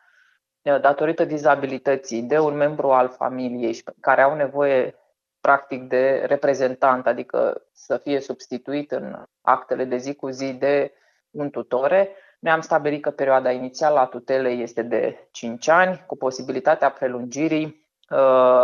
datorită 0.62 1.24
dizabilității 1.24 2.22
de 2.22 2.39
un 2.39 2.57
membru 2.57 2.91
al 2.91 3.09
familiei 3.09 3.72
și 3.72 3.85
care 4.01 4.22
au 4.22 4.35
nevoie 4.35 4.95
practic 5.41 5.83
de 5.83 6.24
reprezentant, 6.26 7.07
adică 7.07 7.62
să 7.72 7.97
fie 7.97 8.20
substituit 8.20 8.93
în 8.93 9.24
actele 9.41 9.85
de 9.85 9.97
zi 9.97 10.14
cu 10.14 10.29
zi 10.29 10.53
de 10.53 10.93
un 11.31 11.51
tutore, 11.51 12.11
noi 12.39 12.53
am 12.53 12.61
stabilit 12.61 13.03
că 13.03 13.11
perioada 13.11 13.51
inițială 13.51 13.99
a 13.99 14.07
tutelei 14.07 14.62
este 14.62 14.83
de 14.83 15.29
5 15.31 15.68
ani, 15.68 16.05
cu 16.07 16.16
posibilitatea 16.16 16.91
prelungirii 16.91 17.64
uh, 17.64 17.88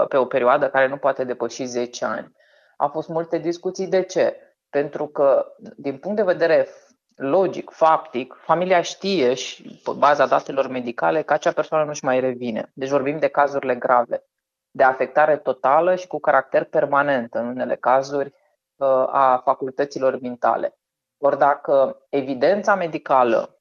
pe 0.09 0.16
o 0.16 0.24
perioadă 0.24 0.68
care 0.68 0.88
nu 0.88 0.97
poate 0.97 1.24
depăși 1.24 1.64
10 1.64 2.05
ani. 2.05 2.32
Au 2.76 2.88
fost 2.88 3.09
multe 3.09 3.38
discuții. 3.38 3.86
De 3.86 4.03
ce? 4.03 4.36
Pentru 4.70 5.07
că, 5.07 5.47
din 5.76 5.99
punct 5.99 6.16
de 6.16 6.22
vedere 6.22 6.68
logic, 7.16 7.70
faptic, 7.70 8.34
familia 8.45 8.80
știe 8.80 9.34
și 9.34 9.80
pe 9.84 9.90
baza 9.99 10.26
datelor 10.26 10.68
medicale 10.68 11.22
că 11.22 11.32
acea 11.32 11.53
persoană 11.53 11.84
nu-și 11.84 12.05
mai 12.05 12.20
revine. 12.20 12.70
Deci 12.74 12.88
vorbim 12.88 13.18
de 13.18 13.28
cazurile 13.28 13.74
grave, 13.74 14.24
de 14.70 14.82
afectare 14.82 15.36
totală 15.36 15.95
și 15.95 16.07
cu 16.07 16.20
caracter 16.20 16.64
permanent 16.64 17.34
în 17.34 17.47
unele 17.47 17.76
cazuri 17.76 18.28
uh, 18.76 18.88
a 19.07 19.40
facultăților 19.45 20.20
mentale. 20.20 20.78
Ori 21.18 21.38
dacă 21.38 22.07
evidența 22.09 22.74
medicală 22.74 23.59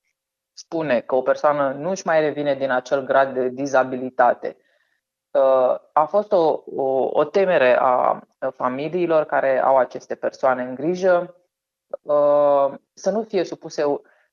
spune 0.54 1.00
că 1.00 1.16
o 1.16 1.22
persoană 1.22 1.72
nu 1.72 1.90
își 1.90 2.06
mai 2.06 2.20
revine 2.20 2.56
din 2.56 2.72
acel 2.72 3.06
grad 3.06 3.34
de 3.34 3.50
dizabilitate, 3.50 4.58
uh, 4.58 4.63
a 5.94 6.06
fost 6.06 6.32
o, 6.32 6.64
o, 6.76 7.10
o 7.14 7.24
temere 7.24 7.78
a 7.80 8.20
familiilor 8.56 9.24
care 9.24 9.62
au 9.64 9.78
aceste 9.78 10.16
persoane 10.16 10.64
în 10.64 10.76
grijă 10.76 11.36
Uh, 12.02 12.74
să 12.94 13.12
nu 13.12 13.24
fie 13.24 13.44
supuse 13.44 13.84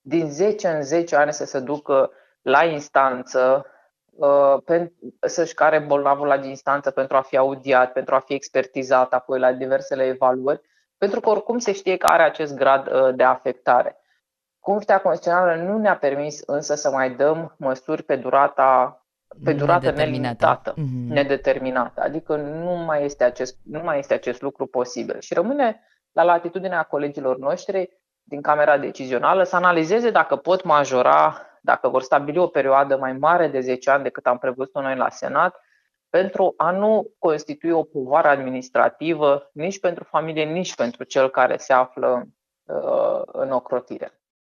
din 0.00 0.30
10 0.30 0.68
în 0.68 0.82
10 0.82 1.16
ani 1.16 1.32
să 1.32 1.44
se 1.44 1.60
ducă 1.60 2.10
la 2.42 2.64
instanță, 2.64 3.66
uh, 4.10 4.56
să-și 5.20 5.54
care 5.54 5.78
bolnavul 5.78 6.26
la 6.26 6.34
instanță 6.34 6.90
pentru 6.90 7.16
a 7.16 7.20
fi 7.20 7.36
audiat, 7.36 7.92
pentru 7.92 8.14
a 8.14 8.18
fi 8.18 8.34
expertizat 8.34 9.12
apoi 9.12 9.38
la 9.38 9.52
diversele 9.52 10.04
evaluări, 10.04 10.60
pentru 10.98 11.20
că 11.20 11.28
oricum 11.28 11.58
se 11.58 11.72
știe 11.72 11.96
că 11.96 12.06
are 12.06 12.22
acest 12.22 12.54
grad 12.54 12.92
uh, 12.92 13.14
de 13.14 13.22
afectare. 13.22 13.96
Curtea 14.58 15.00
Constituțională 15.00 15.62
nu 15.62 15.78
ne-a 15.78 15.96
permis 15.96 16.40
însă 16.46 16.74
să 16.74 16.90
mai 16.90 17.10
dăm 17.10 17.54
măsuri 17.58 18.02
pe 18.02 18.16
durata 18.16 18.99
pe 19.44 19.52
durată 19.52 19.90
nelimitată, 19.90 20.72
mm-hmm. 20.72 21.08
nedeterminată. 21.08 22.00
Adică 22.00 22.36
nu 22.36 22.70
mai, 22.70 23.04
este 23.04 23.24
acest, 23.24 23.58
nu 23.62 23.80
mai 23.82 23.98
este 23.98 24.14
acest 24.14 24.40
lucru 24.40 24.66
posibil. 24.66 25.20
Și 25.20 25.34
rămâne 25.34 25.80
la 26.12 26.22
latitudinea 26.22 26.82
colegilor 26.82 27.38
noștri 27.38 28.00
din 28.22 28.40
Camera 28.40 28.78
Decizională 28.78 29.42
să 29.42 29.56
analizeze 29.56 30.10
dacă 30.10 30.36
pot 30.36 30.64
majora, 30.64 31.36
dacă 31.62 31.88
vor 31.88 32.02
stabili 32.02 32.38
o 32.38 32.46
perioadă 32.46 32.96
mai 32.96 33.12
mare 33.12 33.48
de 33.48 33.60
10 33.60 33.90
ani 33.90 34.02
decât 34.02 34.26
am 34.26 34.38
prevăzut 34.38 34.74
noi 34.74 34.96
la 34.96 35.08
Senat, 35.08 35.60
pentru 36.08 36.54
a 36.56 36.70
nu 36.70 37.10
constitui 37.18 37.70
o 37.70 37.82
povară 37.82 38.28
administrativă 38.28 39.50
nici 39.52 39.80
pentru 39.80 40.04
familie, 40.04 40.44
nici 40.44 40.74
pentru 40.74 41.04
cel 41.04 41.30
care 41.30 41.56
se 41.56 41.72
află 41.72 42.26
uh, 42.64 43.22
în 43.24 43.50
ocrotire. 43.50 44.19